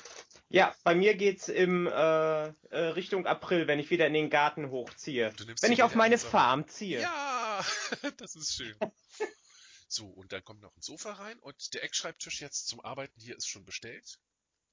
[0.50, 4.70] Ja, bei mir geht's im äh, äh, Richtung April, wenn ich wieder in den Garten
[4.70, 5.34] hochziehe.
[5.62, 6.30] Wenn ich auf meine den.
[6.30, 7.02] Farm ziehe.
[7.02, 7.66] Ja,
[8.18, 8.76] das ist schön.
[9.88, 13.38] So, und dann kommt noch ein Sofa rein und der Eckschreibtisch jetzt zum Arbeiten hier
[13.38, 14.20] ist schon bestellt.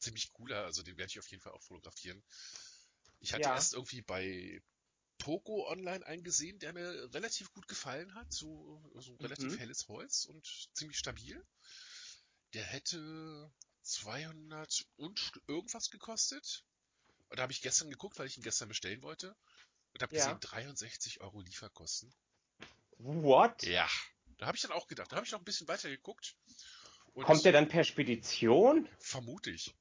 [0.03, 2.23] Ziemlich cooler, also den werde ich auf jeden Fall auch fotografieren.
[3.21, 3.55] Ich hatte Ja.
[3.55, 4.61] erst irgendwie bei
[5.19, 8.33] Poco online eingesehen, der mir relativ gut gefallen hat.
[8.33, 9.59] So, so relativ Mhm.
[9.59, 10.45] helles Holz und
[10.75, 11.41] ziemlich stabil.
[12.53, 16.65] Der hätte 200 und irgendwas gekostet.
[17.29, 19.37] Und da habe ich gestern geguckt, weil ich ihn gestern bestellen wollte.
[19.95, 20.19] Und habe Ja.
[20.27, 22.13] gesehen, 63 Euro Lieferkosten.
[22.99, 23.63] What?
[23.63, 23.89] Ja,
[24.39, 25.13] da habe ich dann auch gedacht.
[25.13, 26.35] Da habe ich noch ein bisschen weiter geguckt.
[27.15, 28.89] Und Kommt der dann per Spedition?
[29.01, 29.75] Vermute ich.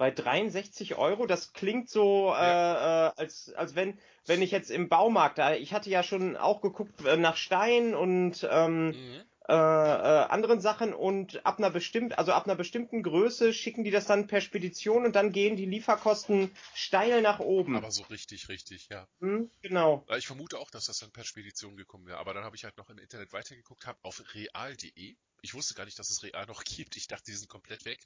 [0.00, 1.26] Bei 63 Euro?
[1.26, 5.74] Das klingt so, äh, äh, als, als wenn, wenn ich jetzt im Baumarkt, da, ich
[5.74, 9.22] hatte ja schon auch geguckt äh, nach Stein und ähm, Mhm.
[9.46, 13.90] äh, äh, anderen Sachen und ab einer bestimmten, also ab einer bestimmten Größe schicken die
[13.90, 17.76] das dann per Spedition und dann gehen die Lieferkosten steil nach oben.
[17.76, 19.06] Aber so richtig, richtig, ja.
[19.20, 20.06] Hm, genau.
[20.08, 22.16] Äh, Ich vermute auch, dass das dann per Spedition gekommen wäre.
[22.16, 25.84] Aber dann habe ich halt noch im Internet weitergeguckt, habe auf real.de, ich wusste gar
[25.84, 27.98] nicht, dass es real noch gibt, ich dachte, die sind komplett weg,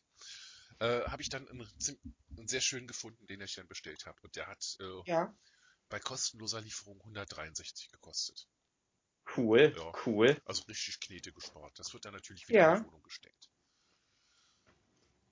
[0.81, 1.69] äh, habe ich dann einen,
[2.37, 4.21] einen sehr schönen gefunden, den ich dann bestellt habe.
[4.23, 5.35] Und der hat äh, Ja.
[5.89, 8.49] bei kostenloser Lieferung 163 gekostet.
[9.37, 9.93] Cool, Ja.
[10.07, 10.41] cool.
[10.45, 11.79] Also richtig Knete gespart.
[11.79, 12.75] Das wird dann natürlich wieder Ja.
[12.77, 13.51] in die Wohnung gesteckt.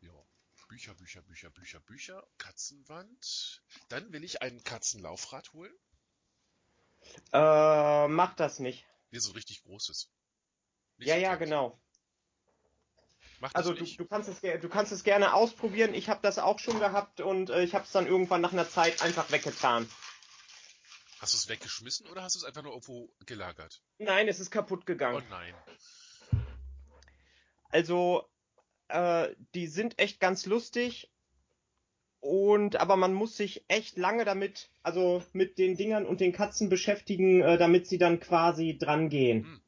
[0.00, 0.12] Ja.
[0.68, 3.62] Bücher, Bücher, Bücher, Bücher, Bücher, Katzenwand.
[3.88, 5.74] Dann will ich ein Katzenlaufrad holen.
[7.32, 8.86] Äh, mach das nicht.
[9.10, 10.08] Nee, so richtig großes.
[10.96, 11.78] Nicht Ja, so ja, genau.
[13.42, 15.94] Mach das Also du, du kannst es du kannst es gerne ausprobieren.
[15.94, 18.68] Ich habe das auch schon gehabt und äh, ich habe es dann irgendwann nach einer
[18.68, 19.90] Zeit einfach weggetan.
[21.18, 23.82] Hast du es weggeschmissen oder hast du es einfach nur irgendwo gelagert?
[23.98, 25.24] Nein, es ist kaputt Oh gegangen.
[25.28, 25.54] nein.
[27.70, 28.28] Also
[28.86, 31.10] äh, die sind echt ganz lustig
[32.20, 36.68] und aber man muss sich echt lange damit, also mit den Dingern und den Katzen
[36.68, 39.60] beschäftigen, äh, damit sie dann quasi dran gehen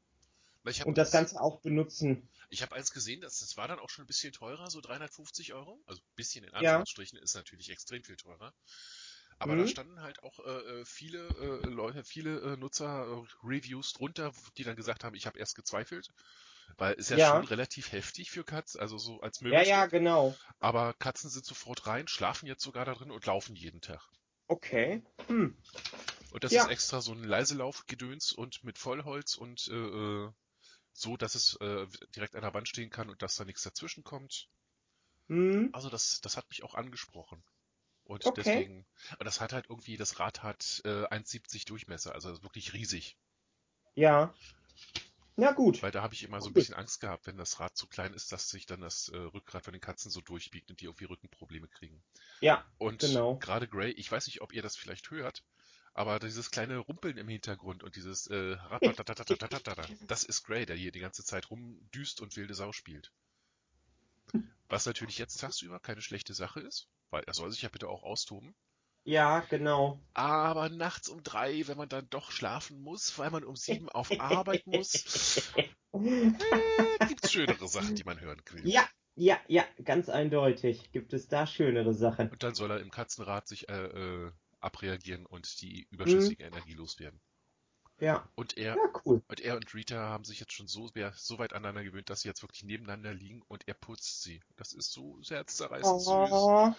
[0.64, 2.28] habe und das Ganze auch benutzen.
[2.50, 5.52] Ich hab eins gesehen, das, das war dann auch schon ein bisschen teurer, so 350
[5.54, 5.82] Euro.
[5.86, 6.84] Also ein bisschen in Ja.
[6.84, 8.52] Anführungsstrichen ist natürlich extrem viel teurer.
[9.38, 9.56] Aber Mhm.
[9.56, 14.32] da standen halt auch äh, äh, viele äh, Leute, viele äh, Nutzer äh, Reviews drunter,
[14.56, 16.08] die dann gesagt haben, ich habe erst gezweifelt,
[16.78, 17.20] weil ist ja, Ja.
[17.20, 19.62] schon relativ heftig für Katzen, also so als Ja, Möbelstück.
[19.62, 20.38] ja, genau.
[20.60, 24.08] Aber Katzen sind sofort rein, schlafen jetzt sogar da drin und laufen jeden Tag.
[24.48, 25.02] Okay.
[25.28, 25.56] Hm.
[26.30, 26.64] Und das Ja.
[26.64, 30.32] ist extra so ein Leiselaufgedöns und mit Vollholz und äh, äh,
[30.94, 31.86] so, dass es äh,
[32.16, 34.48] direkt an der Wand stehen kann und dass da nichts dazwischen kommt.
[35.28, 35.72] Hm.
[35.72, 37.44] Also das, das hat mich auch angesprochen.
[38.04, 38.36] Und Okay.
[38.38, 38.86] deswegen,
[39.18, 43.18] und das hat halt irgendwie, das Rad hat äh, 1,70 Durchmesser, also wirklich riesig.
[43.96, 44.34] Ja.
[45.36, 45.82] Ja, gut.
[45.82, 48.14] Weil da habe ich immer so ein bisschen Angst gehabt, wenn das Rad zu klein
[48.14, 51.04] ist, dass sich dann das äh, Rückgrat von den Katzen so durchbiegt und die irgendwie
[51.04, 52.02] Rückenprobleme kriegen.
[52.40, 53.36] Ja, Und Genau.
[53.40, 55.44] gerade Gray, ich weiß nicht, ob ihr das vielleicht hört,
[55.94, 58.56] aber dieses kleine Rumpeln im Hintergrund und dieses äh,
[60.06, 63.12] das ist Gray, der hier die ganze Zeit rumdüst und wilde Sau spielt.
[64.68, 68.02] Was natürlich jetzt tagsüber keine schlechte Sache ist, weil er soll sich ja bitte auch
[68.02, 68.54] austoben.
[69.04, 70.00] Ja, genau.
[70.14, 74.10] Aber nachts um drei, wenn man dann doch schlafen muss, weil man um sieben auf
[74.18, 75.68] Arbeit muss, äh,
[77.06, 78.66] gibt's schönere Sachen, die man hören will.
[78.66, 82.30] Ja, ja, ja, ganz eindeutig gibt es da schönere Sachen.
[82.30, 84.32] Und dann soll er im Katzenrad sich äh, äh,
[84.64, 87.20] abreagieren und die überschüssige Energie loswerden.
[88.00, 89.22] Ja, Und er, ja, cool.
[89.28, 92.20] und er und Rita haben sich jetzt schon so, sehr- so weit aneinander gewöhnt, dass
[92.20, 94.40] sie jetzt wirklich nebeneinander liegen und er putzt sie.
[94.56, 96.50] Das ist so herzzerreißend süß.
[96.50, 96.74] Oh,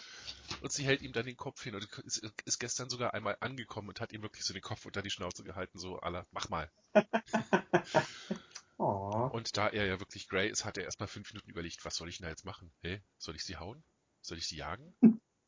[0.61, 3.89] Und sie hält ihm dann den Kopf hin und ist, ist gestern sogar einmal angekommen
[3.89, 6.69] und hat ihm wirklich so den Kopf unter die Schnauze gehalten, so aller, mach mal.
[8.79, 9.31] oh.
[9.31, 12.09] Und da er ja wirklich Grey ist, hat er erstmal fünf Minuten überlegt, was soll
[12.09, 12.73] ich denn da jetzt machen?
[12.81, 13.83] Hey, soll ich sie hauen?
[14.21, 14.95] Soll ich sie jagen?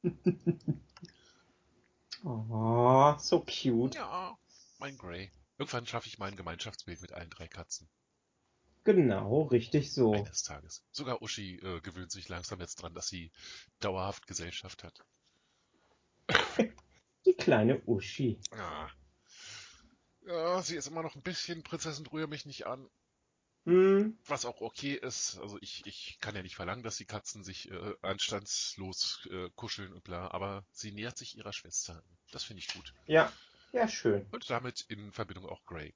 [2.23, 3.95] Oh, so cute.
[3.95, 4.37] Ja,
[4.79, 5.31] mein Grey.
[5.57, 7.89] Irgendwann schaffe ich mal ein Gemeinschaftsbild mit allen drei Katzen.
[8.83, 10.13] Genau, richtig so.
[10.13, 10.83] Eines Tages.
[10.91, 13.31] Sogar Uschi äh, gewöhnt sich langsam jetzt dran, dass sie
[13.79, 15.03] dauerhaft Gesellschaft hat.
[17.25, 18.39] Die kleine Uschi.
[18.55, 18.89] Ja.
[20.25, 22.89] Ja, sie ist immer noch ein bisschen Prinzessin, rühre mich nicht an.
[23.67, 25.39] Hm, Was auch okay ist.
[25.39, 29.91] Also ich, ich kann ja nicht verlangen, dass die Katzen sich äh, anstandslos äh, kuscheln
[29.93, 32.17] und bla, aber sie nähert sich ihrer Schwester an.
[32.31, 32.93] Das finde ich gut.
[33.07, 33.31] ja,
[33.73, 34.25] ja, schön.
[34.31, 35.93] Und damit in Verbindung auch Grey.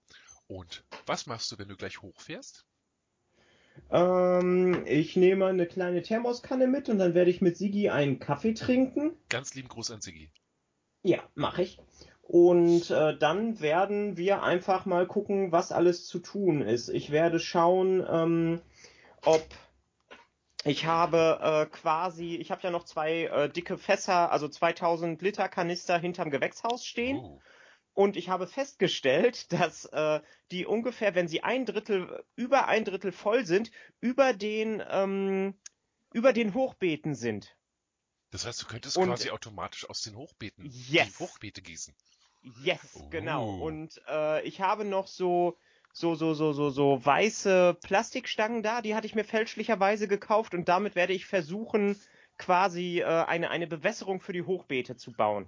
[0.48, 2.66] Und was machst du, wenn du gleich hochfährst?
[3.92, 8.54] Ähm, ich nehme eine kleine Thermoskanne mit und dann werde ich mit Sigi einen Kaffee
[8.56, 9.16] trinken.
[9.30, 10.32] Ganz lieben Gruß an Siggi.
[11.04, 11.80] Ja, mache ich.
[12.32, 16.88] Und äh, dann werden wir einfach mal gucken, was alles zu tun ist.
[16.88, 18.62] Ich werde schauen, ähm,
[19.26, 19.46] ob
[20.64, 25.50] ich habe äh, quasi, ich habe ja noch zwei äh, dicke Fässer, also 2000 Liter
[25.50, 27.18] Kanister hinterm Gewächshaus stehen.
[27.18, 27.42] Oh,
[27.94, 30.22] Und ich habe festgestellt, dass äh,
[30.52, 35.54] die ungefähr, wenn sie ein Drittel, über ein Drittel voll sind, über den, ähm,
[36.14, 37.58] über den Hochbeeten sind.
[38.30, 41.18] das heißt, du könntest Und- quasi automatisch aus den Hochbeeten Yes.
[41.18, 41.94] die Hochbeete gießen.
[42.64, 43.10] Yes, Oh.
[43.10, 43.58] genau.
[43.60, 45.58] Und äh, ich habe noch so
[45.94, 50.68] so so so so so weiße Plastikstangen da, die hatte ich mir fälschlicherweise gekauft und
[50.70, 52.00] damit werde ich versuchen
[52.38, 55.46] quasi äh, eine eine Bewässerung für die Hochbeete zu bauen.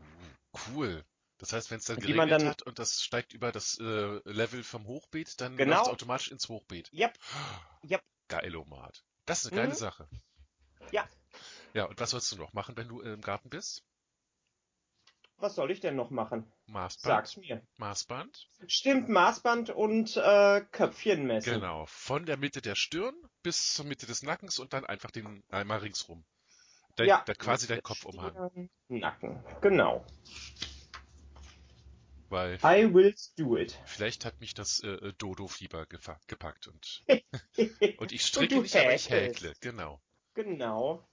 [0.69, 1.03] Cool.
[1.39, 4.63] Das heißt, wenn es dann geregnet dann- hat und das steigt über das äh, Level
[4.63, 5.77] vom Hochbeet, dann Genau.
[5.77, 6.91] läuft automatisch ins Hochbeet.
[6.93, 7.17] Yep,
[7.89, 8.01] yep.
[8.27, 9.03] Geil, Omat.
[9.25, 9.77] Das ist eine geile Mhm.
[9.77, 10.07] Sache.
[10.91, 11.07] Ja.
[11.73, 13.83] Ja, und was sollst du noch machen, wenn du im Garten bist?
[15.37, 16.51] Was soll ich denn noch machen?
[16.67, 17.01] Maßband?
[17.15, 17.61] Sag's mir.
[17.77, 18.47] Maßband?
[18.67, 21.53] Stimmt, Maßband und äh, Köpfchen messen.
[21.55, 21.85] Genau.
[21.87, 25.79] Von der Mitte der Stirn bis zur Mitte des Nackens und dann einfach den einmal
[25.79, 26.23] ringsrum.
[26.95, 28.31] Dein, ja, da quasi dein Kopf umhang.
[28.31, 29.43] Stirn, Nacken.
[29.61, 30.05] Genau.
[32.29, 33.79] Weil I will do it.
[33.85, 37.03] vielleicht hat mich das äh, Dodo-Fieber gefa- gepackt und,
[37.97, 39.53] und ich stricke du nicht, aber ich häkle.
[39.61, 40.01] Genau.
[40.33, 41.07] genau.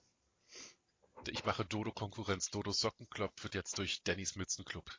[1.28, 2.50] Ich mache Dodo-Konkurrenz.
[2.50, 4.90] Dodo Sockenclub wird jetzt durch Dannys Mützenclub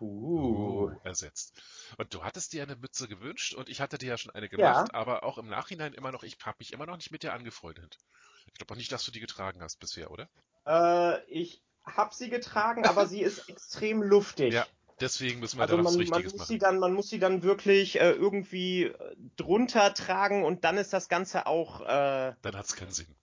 [0.00, 0.90] Uh.
[1.04, 1.60] ersetzt.
[1.98, 4.88] Und du hattest dir eine Mütze gewünscht und ich hatte dir ja schon eine gemacht,
[4.92, 4.94] Ja.
[4.98, 7.98] aber auch im Nachhinein immer noch, ich habe mich immer noch nicht mit dir angefreundet.
[8.46, 10.28] Ich glaube auch nicht, dass du die getragen hast bisher, oder?
[10.66, 14.52] Äh, ich hab sie getragen, aber sie ist extrem luftig.
[14.54, 14.66] Ja,
[15.00, 16.48] Deswegen müssen wir Also da was man, man Richtiges muss machen.
[16.48, 20.92] sie dann, man muss sie dann wirklich äh, irgendwie äh, drunter tragen und dann ist
[20.92, 23.14] das Ganze auch, äh, Dann hat's keinen Sinn.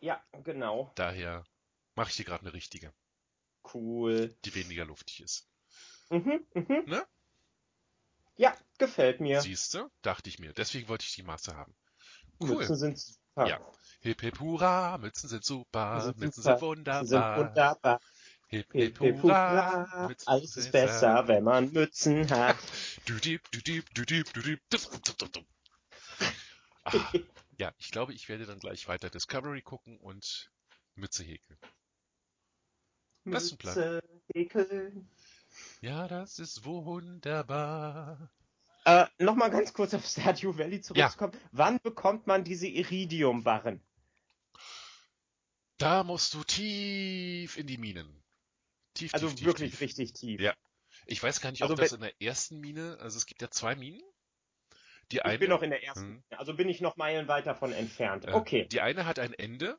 [0.00, 0.90] ja, genau.
[0.96, 1.44] Daher
[1.94, 2.92] mache ich dir gerade eine richtige,
[3.72, 4.34] Cool.
[4.44, 5.48] die weniger luftig ist.
[6.10, 6.84] Mhm, mhm.
[6.86, 7.06] Ne?
[8.36, 9.40] Ja, gefällt mir.
[9.40, 9.90] Siehst du?
[10.02, 10.52] Dachte ich mir.
[10.52, 11.74] Deswegen wollte ich die Maße haben.
[12.40, 12.56] Cool.
[12.56, 13.46] Mützen sind super.
[13.46, 13.60] Ja.
[14.00, 17.06] Hip hip hurra, Mützen sind super, Sind Mützen super, sind wunderbar.
[17.06, 18.00] Sind wunderbar.
[18.48, 20.08] Hip Hip, hip hurra, hurra.
[20.08, 22.56] Mützen Alles ist besser, wenn man Mützen hat.
[23.06, 25.46] Du diep, du diep, du diep, du dup.
[26.84, 26.92] Ah,
[27.58, 30.50] ja, ich glaube, ich werde dann gleich weiter Discovery gucken und
[30.96, 31.58] Mütze häkeln.
[31.60, 31.70] Das ist
[32.84, 33.11] ein Plan.
[33.24, 34.00] Mütze
[34.34, 35.08] häkeln.
[35.80, 38.30] Ja, das ist wunderbar.
[38.84, 41.32] Äh, Nochmal ganz kurz auf Stardew Valley zurückzukommen.
[41.52, 43.80] Wann bekommt man diese Iridium-Barren?
[45.78, 48.22] Da musst du tief in die Minen.
[48.94, 49.80] Tief, Also tief, wirklich tief.
[49.80, 50.40] richtig tief.
[50.40, 50.54] Ja.
[51.06, 53.50] Ich weiß gar nicht, Also ob das in der ersten Mine, also es gibt ja
[53.50, 54.00] zwei Minen.
[55.10, 56.08] Die Ich eine, bin noch in der ersten.
[56.08, 56.22] Mhm.
[56.30, 58.26] Also bin ich noch meilenweit davon entfernt.
[58.26, 58.66] äh, Okay.
[58.66, 59.78] die eine hat ein Ende.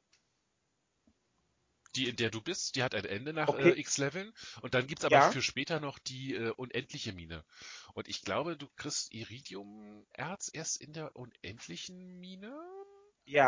[1.95, 3.53] Die, in der du bist, die hat ein Ende nach Okay.
[3.53, 4.33] äh, X Leveln.
[4.61, 5.23] Und dann gibt's aber Ja.
[5.23, 7.45] für später noch die äh, unendliche Mine.
[7.93, 12.53] Und ich glaube, du kriegst Iridium-Erz erst in der unendlichen Mine,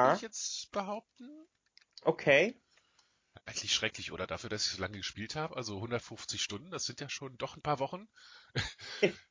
[0.02, 1.30] würde Ja, ich jetzt behaupten.
[2.06, 2.56] okay.
[3.46, 4.28] Eigentlich schrecklich, oder?
[4.28, 7.56] Dafür, dass ich so lange gespielt habe, also 150 Stunden, das sind ja schon doch
[7.58, 8.08] ein paar Wochen.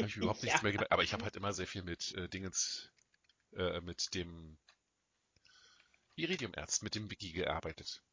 [0.00, 0.62] Habe ich überhaupt nichts Ja.
[0.62, 0.90] mehr gemerkt.
[0.92, 2.90] Aber ich habe halt immer sehr viel mit äh, Dingens,
[3.56, 4.58] äh, mit dem
[6.14, 8.04] Iridium-Erz, mit dem Wiki gearbeitet.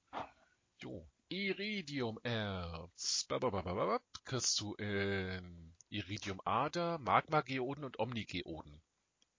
[0.80, 1.08] Jo.
[1.30, 3.26] Iridiumerz.
[3.30, 4.02] Bababababab.
[4.26, 8.82] Kriegst du in Iridiumader, Magmageoden und Omnigeoden.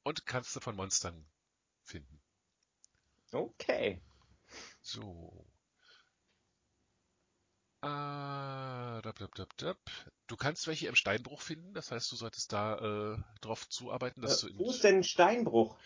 [0.05, 1.27] Und kannst du von Monstern
[1.85, 2.21] finden.
[3.35, 4.01] Okay.
[4.83, 5.47] So.
[7.83, 9.79] Ah, dab, dab, dab, dab.
[10.29, 14.37] Du kannst welche im Steinbruch finden, das heißt, du solltest da äh, drauf zuarbeiten, dass
[14.37, 15.77] Äh, du in, wo ist denn ein Steinbruch?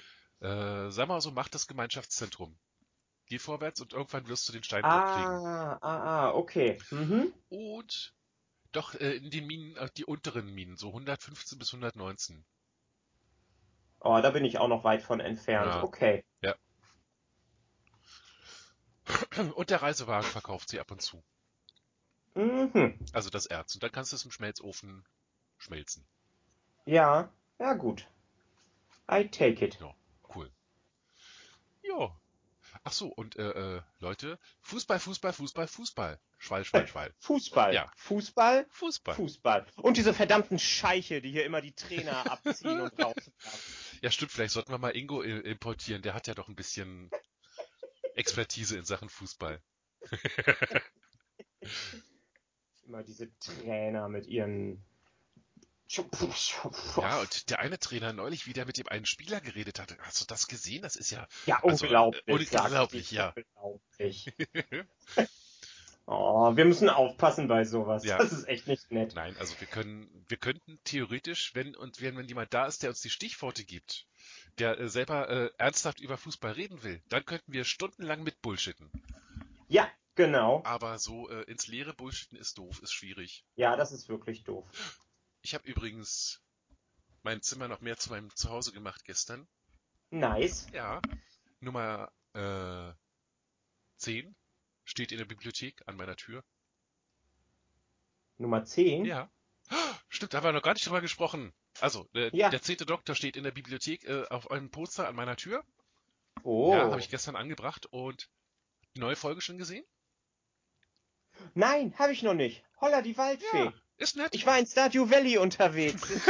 [0.41, 2.59] äh, sag mal so, mach das Gemeinschaftszentrum.
[3.27, 5.47] Geh vorwärts und irgendwann wirst du den Steinbruch kriegen.
[5.47, 6.79] Ah, ah, ah, okay.
[6.91, 7.33] Mhm.
[7.49, 8.15] Und
[8.73, 12.45] doch äh, in den Minen, äh, die unteren Minen, so 115 bis 119.
[14.01, 15.73] Oh, da bin ich auch noch weit von entfernt.
[15.73, 15.83] Ja.
[15.83, 16.25] Okay.
[19.57, 21.23] Und der Reisewagen verkauft sie ab und zu.
[22.35, 22.99] Mhm.
[23.13, 23.75] Also das Erz.
[23.75, 25.05] Und dann kannst du es im Schmelzofen
[25.59, 26.07] schmelzen.
[26.85, 28.07] Ja, ja gut.
[29.11, 29.79] I take it.
[29.81, 29.95] Ja,
[30.35, 30.51] cool.
[31.83, 32.17] Ja.
[32.85, 36.21] Ach so, und äh, äh, Leute, Fußball, Fußball, Fußball, Fußball.
[36.39, 37.15] Schwall, Schwall, Schwall.
[37.19, 37.73] Fußball.
[37.73, 37.93] Ja.
[37.97, 39.15] Fußball, Fußball.
[39.15, 39.67] Fußball.
[39.77, 43.33] Und diese verdammten Scheiche, die hier immer die Trainer abziehen und rauswerfen.
[44.01, 46.03] Ja, stimmt, vielleicht sollten wir mal Ingo importieren.
[46.03, 47.09] Der hat ja doch ein bisschen
[48.15, 49.63] Expertise in Sachen Fußball.
[52.85, 54.85] Immer diese Trainer mit ihren.
[56.97, 59.97] Ja, und der eine Trainer neulich wieder mit dem einen Spieler geredet hat.
[60.01, 60.83] Hast du das gesehen?
[60.83, 62.49] Das ist ja Ja, Also, unglaublich.
[62.51, 63.11] sag unglaublich, ich.
[63.13, 63.35] ja.
[63.37, 64.33] Unglaublich.
[66.05, 68.05] Oh, wir müssen aufpassen bei sowas.
[68.05, 68.19] Ja.
[68.19, 69.15] Das ist echt nicht nett.
[69.15, 72.91] Nein, also wir können, wir könnten theoretisch, wenn und wenn, wenn jemand da ist, der
[72.91, 74.07] uns die Stichworte gibt,
[74.59, 78.91] der äh, selber äh, ernsthaft über Fußball reden will, dann könnten wir stundenlang mit Bullshitten.
[79.69, 80.63] Ja, genau.
[80.65, 83.45] Aber so äh, ins leere Bullshitten ist doof, ist schwierig.
[83.55, 84.67] Ja, das ist wirklich doof.
[85.43, 86.41] Ich habe übrigens
[87.23, 89.47] mein Zimmer noch mehr zu meinem Zuhause gemacht gestern.
[90.11, 90.67] Nice.
[90.73, 91.01] Ja,
[91.61, 92.93] Nummer äh,
[93.97, 94.35] 10
[94.85, 96.45] steht in der Bibliothek an meiner Tür.
[98.39, 99.05] Nummer 10.
[99.05, 99.31] Ja.
[100.09, 101.53] Stimmt, da haben wir noch gar nicht drüber gesprochen.
[101.81, 102.51] Also, äh, Ja.
[102.51, 105.65] der zehnte Doktor steht in der Bibliothek äh, auf einem Poster an meiner Tür.
[106.43, 106.73] Oh.
[106.75, 108.29] Ja, habe ich gestern angebracht und
[108.95, 109.85] die neue Folge schon gesehen?
[111.55, 112.63] Nein, habe ich noch nicht.
[112.81, 113.65] Holla, die Waldfee.
[113.65, 113.73] Ja,
[114.03, 114.35] ist nett.
[114.35, 116.03] Ich war in Stardew Valley unterwegs.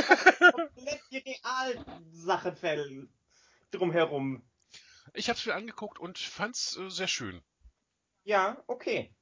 [0.42, 3.08] Ich komplett die Realsache fällen
[3.70, 4.42] drumherum.
[5.14, 7.42] Ich habe es mir angeguckt und fand's äh, sehr schön.
[8.24, 9.14] Ja, okay.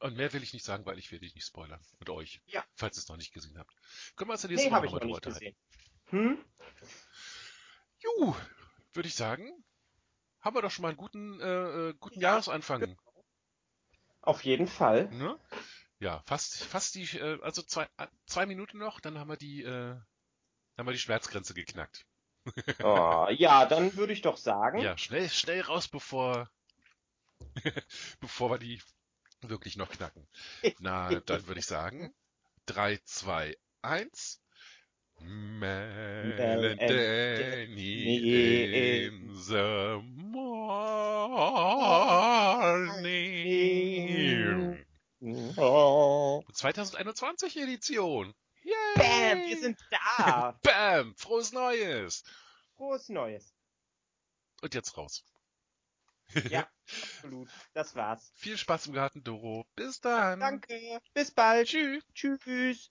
[0.00, 1.80] Und mehr will ich nicht sagen, weil ich will dich nicht spoilern.
[1.98, 2.40] Und euch.
[2.46, 2.64] Ja.
[2.74, 3.74] Falls ihr es noch nicht gesehen habt.
[4.16, 5.56] Können wir uns ja nächste Nee, ich nochmal noch drüber unterhalten.
[6.10, 6.44] Hm?
[7.98, 8.34] Juh,
[8.92, 9.64] würde ich sagen.
[10.40, 12.30] Haben wir doch schon mal einen guten, äh, äh, guten Ja.
[12.30, 12.96] Jahresanfang.
[14.20, 15.08] Auf jeden Fall.
[15.10, 15.38] Ne?
[16.00, 19.62] Ja, fast, fast die, äh, also zwei, äh, zwei Minuten noch, dann haben wir die,
[19.62, 20.04] äh, dann
[20.78, 22.06] haben wir die Schmerzgrenze geknackt.
[22.82, 24.78] Oh, ja, dann würde ich doch sagen.
[24.78, 26.48] Ja, schnell, schnell raus, bevor,
[28.20, 28.80] bevor wir die
[29.42, 30.26] wirklich noch knacken.
[30.78, 32.14] Na, dann würde ich sagen,
[32.64, 34.40] drei, zwei, eins.
[35.20, 40.68] Mel and Danny Danny in the morning.
[45.20, 46.42] Oh.
[46.52, 48.34] 2021 Edition.
[48.62, 48.74] Yay!
[48.96, 50.58] Bam, wir sind da.
[50.62, 51.14] Bam!
[51.16, 52.22] Frohes Neues!
[52.76, 53.52] Frohes Neues.
[54.62, 55.24] Und jetzt raus.
[56.50, 56.68] Ja,
[57.16, 57.48] absolut.
[57.72, 58.30] Das war's.
[58.36, 59.66] Viel Spaß im Garten, Doro.
[59.74, 60.40] Bis dann.
[60.40, 61.00] Danke.
[61.14, 61.68] Bis bald.
[61.68, 62.04] Tschüss.
[62.14, 62.88] Tschüss.